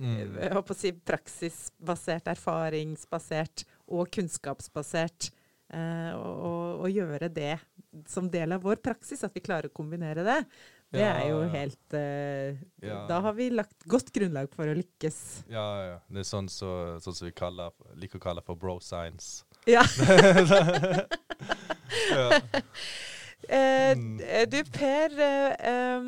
mm, 0.00 0.38
jeg 0.40 0.54
håper 0.56 0.74
å 0.74 0.78
si 0.80 0.94
praksisbasert, 1.12 2.32
erfaringsbasert 2.32 3.66
og 3.92 4.08
kunnskapsbasert. 4.16 5.28
Eh, 5.70 6.10
og, 6.18 6.80
og, 6.82 6.88
gjøre 6.90 7.28
det 7.30 7.52
som 8.10 8.26
del 8.30 8.56
av 8.56 8.64
vår 8.64 8.80
praksis, 8.82 9.20
at 9.22 9.34
vi 9.36 9.42
klarer 9.44 9.70
å 9.70 9.76
kombinere 9.76 10.24
det. 10.26 10.40
Det 10.90 10.98
Ja, 10.98 11.12
er 11.20 11.28
jo 11.30 11.44
helt 11.52 11.94
eh, 11.94 12.56
Ja. 12.82 13.04
Da 13.06 13.20
har 13.22 13.36
vi 13.36 13.46
lagt 13.54 13.84
godt 13.86 14.10
grunnlag 14.10 14.48
for 14.50 14.66
å 14.66 14.74
lykkes. 14.74 15.44
Ja, 15.52 15.62
ja. 15.86 16.00
Det 16.10 16.24
er 16.24 16.26
sånn 16.26 16.48
så- 16.50 16.98
sånn 16.98 17.14
som 17.14 17.28
vi 17.28 17.32
kaller, 17.32 17.70
liker 17.94 18.18
å 18.18 18.24
kalle 18.24 18.42
for 18.42 18.58
bro 18.58 18.80
science. 18.82 19.44
Ja. 19.70 19.84
ja. 22.10 22.26
Eh, 23.48 23.96
Mm. 23.96 24.18
du 24.50 24.58
Per, 24.70 25.10
eh, 25.18 26.00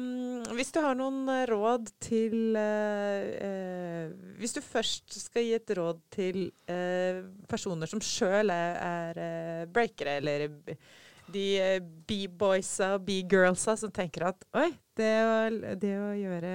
hvis 0.54 0.70
du 0.72 0.78
har 0.84 0.94
noen 0.94 1.24
eh, 1.32 1.46
råd 1.48 1.88
til 2.04 2.54
eh, 2.54 3.22
eh, 3.48 4.10
Hvis 4.38 4.52
du 4.54 4.60
først 4.60 5.16
skal 5.18 5.42
gi 5.46 5.54
et 5.56 5.72
råd 5.78 5.98
til 6.12 6.52
eh, 6.70 7.22
personer 7.48 7.88
som 7.90 8.00
sjøl 8.04 8.52
er, 8.52 8.76
er 8.76 9.18
eh, 9.24 9.64
breakere, 9.72 10.18
eller 10.20 10.44
de 11.32 11.46
eh, 11.58 11.80
b-boysa 11.80 12.94
og 12.98 13.06
b-girlsa 13.08 13.76
som 13.80 13.90
tenker 13.94 14.28
at 14.28 14.44
oi, 14.54 14.68
det 14.98 15.12
å, 15.24 15.36
det 15.80 15.92
å 15.98 16.10
gjøre 16.18 16.52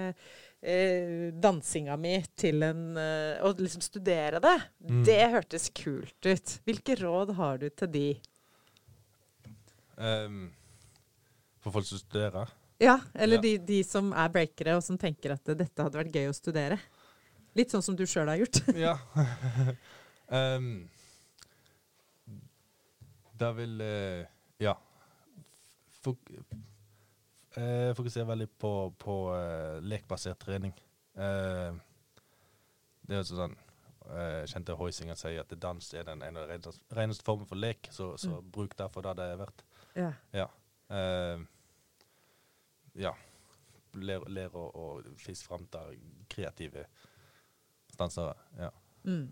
eh, 0.62 1.32
dansinga 1.42 1.98
mi 2.00 2.20
til 2.38 2.62
en 2.68 2.84
eh, 3.02 3.42
Og 3.48 3.60
liksom 3.66 3.82
studere 3.82 4.40
det, 4.44 4.56
Mm. 4.88 5.04
det 5.04 5.20
hørtes 5.34 5.70
kult 5.76 6.22
ut. 6.30 6.60
Hvilke 6.70 6.96
råd 7.02 7.34
har 7.36 7.58
du 7.58 7.68
til 7.74 7.88
de? 7.92 8.08
Ehm, 9.98 10.52
for 11.68 11.78
folk 11.78 11.90
som 11.90 12.02
studerer. 12.02 12.54
Ja, 12.82 13.00
eller 13.14 13.40
Ja. 13.40 13.42
De, 13.42 13.54
de 13.68 13.82
som 13.84 14.12
er 14.14 14.32
breakere 14.34 14.76
og 14.78 14.84
som 14.86 14.98
tenker 15.02 15.34
at 15.34 15.50
eh, 15.50 15.58
dette 15.58 15.84
hadde 15.84 15.98
vært 16.00 16.16
gøy 16.16 16.30
å 16.30 16.36
studere. 16.36 16.80
Litt 17.58 17.74
sånn 17.74 17.86
som 17.86 17.96
du 17.98 18.06
sjøl 18.06 18.30
har 18.30 18.38
gjort. 18.42 18.62
Ja. 18.78 18.96
um, 20.30 20.90
da 23.42 23.54
vil 23.58 23.82
uh, 23.82 24.26
Ja. 24.62 24.76
Fok 26.06 26.32
uh, 27.58 27.94
fokusere 27.98 28.28
veldig 28.30 28.50
på, 28.62 28.74
på 29.02 29.16
uh, 29.34 29.80
lekbasert 29.82 30.40
trening. 30.46 30.76
Eh, 31.18 31.74
det 33.08 33.16
er 33.16 33.24
jo 33.24 33.26
sånn 33.40 33.56
eh, 34.12 34.44
Kjente 34.52 34.76
Hoisinger 34.78 35.18
sier 35.18 35.42
at 35.42 35.54
dans 35.58 35.88
er 35.98 36.06
den 36.06 36.22
eneste 36.22 36.74
reneste, 36.94 37.26
formen 37.26 37.50
for 37.50 37.58
lek, 37.58 37.90
så, 37.90 38.12
så 38.22 38.38
bruk 38.42 38.76
derfor 38.78 39.08
det 39.08 39.16
det 39.18 39.30
er 39.32 39.40
verdt. 39.42 39.64
Ja. 39.98 40.12
Ja. 40.36 40.48
Ja. 42.98 43.14
lære, 43.98 44.30
ler 44.30 44.56
å, 44.58 44.68
å 44.70 44.86
fiske 45.22 45.48
fram 45.48 45.66
til 45.74 45.98
kreative 46.30 46.86
dansere. 47.98 48.36
Ja. 48.60 48.72
Mm. 49.08 49.28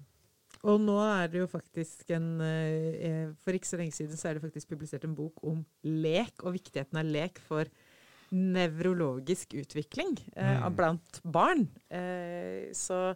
Og 0.66 0.80
nå 0.82 0.96
er 1.04 1.28
det 1.30 1.42
jo 1.44 1.48
faktisk 1.52 2.10
en 2.16 2.40
eh, 2.42 2.86
eh, 3.06 3.26
For 3.44 3.54
ikke 3.58 3.68
så 3.68 3.78
lenge 3.78 3.94
siden 3.94 4.18
så 4.18 4.30
er 4.30 4.38
det 4.38 4.46
faktisk 4.46 4.72
publisert 4.72 5.04
en 5.06 5.18
bok 5.18 5.42
om 5.46 5.60
lek, 5.84 6.40
og 6.46 6.56
viktigheten 6.56 6.98
av 7.02 7.10
lek 7.12 7.42
for 7.44 7.70
nevrologisk 8.36 9.54
utvikling 9.60 10.16
eh, 10.36 10.56
Mm. 10.64 10.76
blant 10.76 11.20
barn. 11.24 11.68
Eh, 11.90 12.72
så 12.74 13.14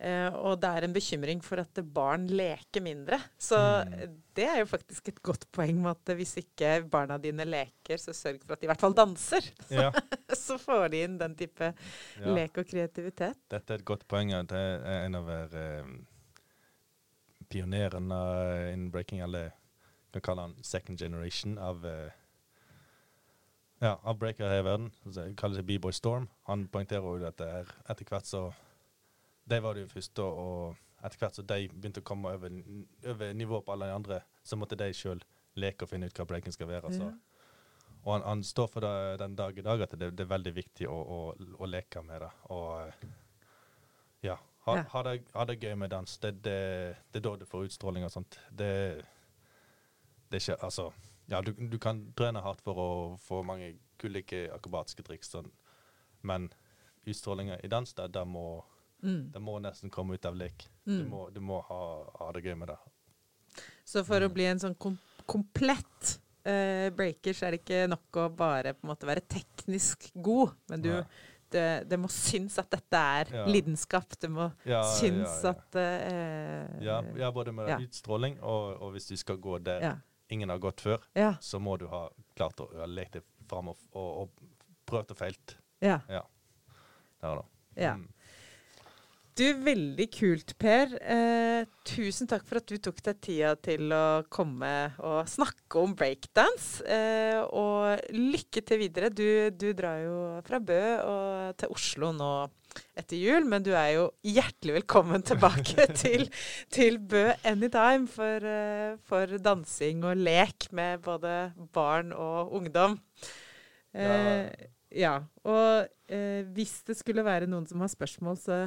Og 0.00 0.56
det 0.60 0.68
er 0.68 0.84
en 0.84 0.92
bekymring 0.92 1.38
for 1.40 1.60
at 1.62 1.78
barn 1.94 2.26
leker 2.28 2.82
mindre. 2.82 3.18
Så 3.38 3.56
Mm. 3.56 4.16
det 4.34 4.44
er 4.44 4.58
jo 4.58 4.66
faktisk 4.66 5.08
et 5.08 5.22
godt 5.22 5.46
poeng 5.52 5.78
med 5.80 5.90
at 5.94 6.16
hvis 6.18 6.36
ikke 6.42 6.88
barna 6.90 7.16
dine 7.16 7.44
leker, 7.46 7.96
så 7.96 8.12
sørg 8.12 8.42
for 8.44 8.52
at 8.52 8.60
de 8.60 8.66
i 8.66 8.70
hvert 8.72 8.80
fall 8.80 8.92
danser. 8.94 9.46
Ja. 9.70 9.92
så 10.46 10.58
får 10.58 10.88
de 10.90 11.04
inn 11.06 11.18
den 11.18 11.36
type 11.38 11.70
ja. 11.70 12.26
lek 12.26 12.58
og 12.58 12.66
kreativitet. 12.66 13.38
Dette 13.48 13.72
er 13.72 13.78
et 13.78 13.84
godt 13.84 14.06
poeng. 14.10 14.34
Det 14.50 14.58
er 14.58 15.06
en 15.06 15.14
av 15.14 15.30
eh, 15.30 15.86
pionerene 17.48 18.20
innen 18.72 18.90
breaking, 18.90 19.22
eller 19.22 19.52
kan 20.12 20.22
kalle 20.22 20.48
han 20.48 20.58
second 20.62 20.98
generation 20.98 21.56
av 21.58 21.86
eh, 21.86 22.10
ja, 23.82 23.96
av 24.02 24.18
breakere 24.18 24.48
her 24.48 24.62
i 24.62 24.66
verden. 24.66 24.92
Kaller 25.36 25.58
seg 25.58 25.66
B-Boy 25.68 25.92
Storm. 25.92 26.28
Han 26.48 26.66
poengterer 26.72 27.04
jo 27.04 27.26
at 27.26 27.38
det 27.38 27.48
er 27.50 27.72
etter 27.90 28.08
hvert 28.10 28.28
så 28.28 28.46
De 29.50 29.60
var 29.62 29.76
de 29.76 29.84
første, 29.88 30.24
og 30.24 31.04
etter 31.04 31.20
hvert 31.20 31.36
så 31.36 31.44
de 31.44 31.68
begynte 31.68 32.00
å 32.00 32.06
komme 32.06 32.32
over, 32.32 32.54
over 33.12 33.32
nivået 33.36 33.66
på 33.66 33.74
alle 33.74 33.90
de 33.90 33.96
andre, 33.98 34.20
så 34.44 34.56
måtte 34.56 34.78
de 34.80 34.88
sjøl 34.96 35.20
leke 35.60 35.84
og 35.84 35.92
finne 35.92 36.08
ut 36.08 36.18
hva 36.18 36.26
breaking 36.28 36.54
skal 36.54 36.70
være. 36.70 36.92
Så. 36.94 37.10
Ja. 37.10 37.34
Og 38.04 38.12
han, 38.12 38.24
han 38.28 38.42
står 38.44 38.68
for 38.72 38.84
det 38.84 39.20
den 39.20 39.36
dag 39.36 39.58
i 39.58 39.64
dag 39.64 39.84
at 39.84 39.94
det, 40.00 40.10
det 40.16 40.24
er 40.26 40.32
veldig 40.32 40.54
viktig 40.56 40.88
å, 40.90 40.96
å, 40.96 41.20
å 41.34 41.68
leke 41.68 42.02
med 42.04 42.24
det. 42.24 42.30
Og 42.52 43.06
ja, 44.24 44.36
ha, 44.66 44.76
ha, 44.92 45.02
det, 45.08 45.14
ha 45.32 45.46
det 45.48 45.58
gøy 45.60 45.74
med 45.80 45.92
dans. 45.92 46.18
Det, 46.20 46.32
det, 46.44 46.60
det 47.12 47.20
er 47.20 47.24
da 47.24 47.34
du 47.40 47.46
får 47.48 47.68
utstråling 47.70 48.04
og 48.04 48.12
sånt. 48.12 48.38
Det, 48.50 48.70
det 50.28 50.40
er 50.40 50.44
ikke 50.44 50.60
Altså, 50.68 50.90
ja, 51.32 51.40
du, 51.40 51.54
du 51.56 51.78
kan 51.80 52.02
trene 52.16 52.44
hardt 52.44 52.64
for 52.64 52.80
å 52.80 52.90
få 53.24 53.40
mange 53.46 53.74
ulike 54.04 54.46
akrobatiske 54.52 55.04
triks, 55.06 55.30
sånn. 55.32 55.48
men 56.20 56.50
utstrålinga 57.08 57.56
i 57.64 57.68
dans, 57.72 57.94
det, 57.96 58.10
det, 58.12 58.24
må, 58.28 58.64
Mm. 59.04 59.30
det 59.32 59.40
må 59.42 59.58
nesten 59.60 59.90
komme 59.92 60.14
ut 60.16 60.24
av 60.26 60.34
lek. 60.36 60.66
Du 60.86 61.02
Mm. 61.02 61.08
må, 61.10 61.26
du 61.32 61.40
må 61.40 61.60
ha, 61.68 61.80
ha 62.18 62.32
det 62.32 62.42
gøy 62.44 62.54
med 62.56 62.68
det. 62.68 62.78
Så 63.84 64.02
for 64.04 64.20
å 64.20 64.28
Mm. 64.30 64.34
bli 64.34 64.44
en 64.46 64.58
sånn 64.58 64.74
kom 64.78 64.98
komplett 65.26 66.18
uh, 66.46 66.90
breaker, 66.92 67.32
så 67.32 67.46
er 67.46 67.50
det 67.54 67.60
ikke 67.64 67.88
nok 67.88 68.16
å 68.20 68.28
bare 68.36 68.74
på 68.74 68.84
en 68.84 68.90
måte 68.90 69.06
være 69.08 69.20
teknisk 69.28 70.10
god, 70.14 70.50
men 70.68 70.82
du, 70.82 70.90
det, 71.50 71.88
det 71.88 71.98
må 71.98 72.08
synes 72.08 72.58
at 72.58 72.68
dette 72.70 72.96
er 72.96 73.30
Ja. 73.32 73.44
lidenskap. 73.46 74.08
Det 74.20 74.28
må 74.30 74.50
Ja, 74.66 74.82
synes 74.98 75.44
at 75.44 75.74
uh, 75.76 76.82
Ja, 76.84 77.30
både 77.30 77.52
med 77.52 77.68
utstråling, 77.80 78.38
og, 78.42 78.80
og 78.82 78.92
hvis 78.92 79.08
du 79.08 79.16
skal 79.16 79.36
gå 79.38 79.58
der 79.62 80.00
ingen 80.30 80.48
har 80.48 80.58
gått 80.58 80.80
før, 80.80 80.98
så 81.40 81.58
må 81.60 81.78
du 81.78 81.86
ha 81.88 82.08
klart 82.36 82.60
å 82.60 82.68
ha 82.78 82.86
lekt 82.86 83.12
deg 83.12 83.22
fram 83.48 83.68
og, 83.68 83.76
og, 83.92 84.10
og 84.22 84.30
prøvd 84.86 85.10
og 85.10 85.16
feilt. 85.16 85.56
ja. 85.80 86.00
Ja. 86.08 86.22
Der 87.22 87.36
da. 87.36 87.44
ja. 87.76 87.94
Mm. 87.96 88.08
Du, 89.34 89.42
veldig 89.66 90.04
kult, 90.14 90.52
Per. 90.62 90.92
Eh, 91.02 91.64
tusen 91.82 92.28
takk 92.30 92.44
for 92.46 92.60
at 92.60 92.68
du 92.70 92.76
tok 92.78 93.00
deg 93.02 93.16
tida 93.18 93.54
til 93.58 93.90
å 93.90 94.22
komme 94.30 94.68
og 95.02 95.26
snakke 95.26 95.80
om 95.80 95.96
breakdance. 95.98 96.84
Eh, 96.86 97.40
og 97.42 98.04
lykke 98.14 98.62
til 98.62 98.78
videre. 98.84 99.10
Du, 99.10 99.26
du 99.50 99.72
drar 99.74 100.04
jo 100.04 100.18
fra 100.46 100.60
Bø 100.62 100.78
og 101.02 101.56
til 101.58 101.74
Oslo 101.74 102.12
nå 102.14 102.28
etter 102.94 103.18
jul, 103.18 103.48
men 103.50 103.66
du 103.66 103.72
er 103.74 103.96
jo 103.96 104.04
hjertelig 104.22 104.76
velkommen 104.78 105.26
tilbake 105.32 105.88
til, 105.98 106.28
til 106.70 107.00
Bø 107.02 107.24
anytime 107.42 108.06
for, 108.10 108.38
eh, 108.38 108.94
for 109.02 109.34
dansing 109.42 110.06
og 110.06 110.22
lek 110.22 110.70
med 110.70 111.02
både 111.02 111.34
barn 111.74 112.14
og 112.14 112.54
ungdom. 112.60 113.00
Eh, 113.98 114.46
ja. 114.94 115.18
Og 115.42 115.90
eh, 116.06 116.46
hvis 116.54 116.78
det 116.86 117.00
skulle 117.02 117.26
være 117.26 117.50
noen 117.50 117.66
som 117.66 117.82
har 117.82 117.90
spørsmål, 117.90 118.38
så 118.38 118.62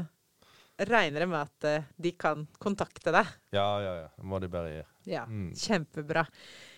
regner 0.86 1.24
jeg 1.26 1.30
med 1.32 1.40
at 1.42 1.68
eh, 1.70 1.84
de 1.98 2.12
kan 2.20 2.46
kontakte 2.62 3.12
deg. 3.16 3.30
Ja, 3.56 3.68
ja, 3.82 3.94
ja. 4.04 4.08
Det 4.18 4.26
må 4.30 4.40
de 4.44 4.50
bare 4.54 4.72
gjøre. 4.76 4.90
Ja, 5.08 5.26
Mm. 5.26 5.52
Kjempebra. 5.56 6.26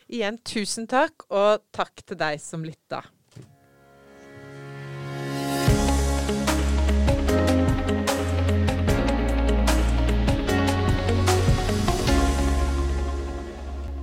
Igjen 0.09 0.37
tusen 0.45 0.87
takk, 0.89 1.25
og 1.29 1.63
takk 1.75 2.01
til 2.05 2.17
deg 2.17 2.39
som 2.41 2.63
lytta. 2.65 3.03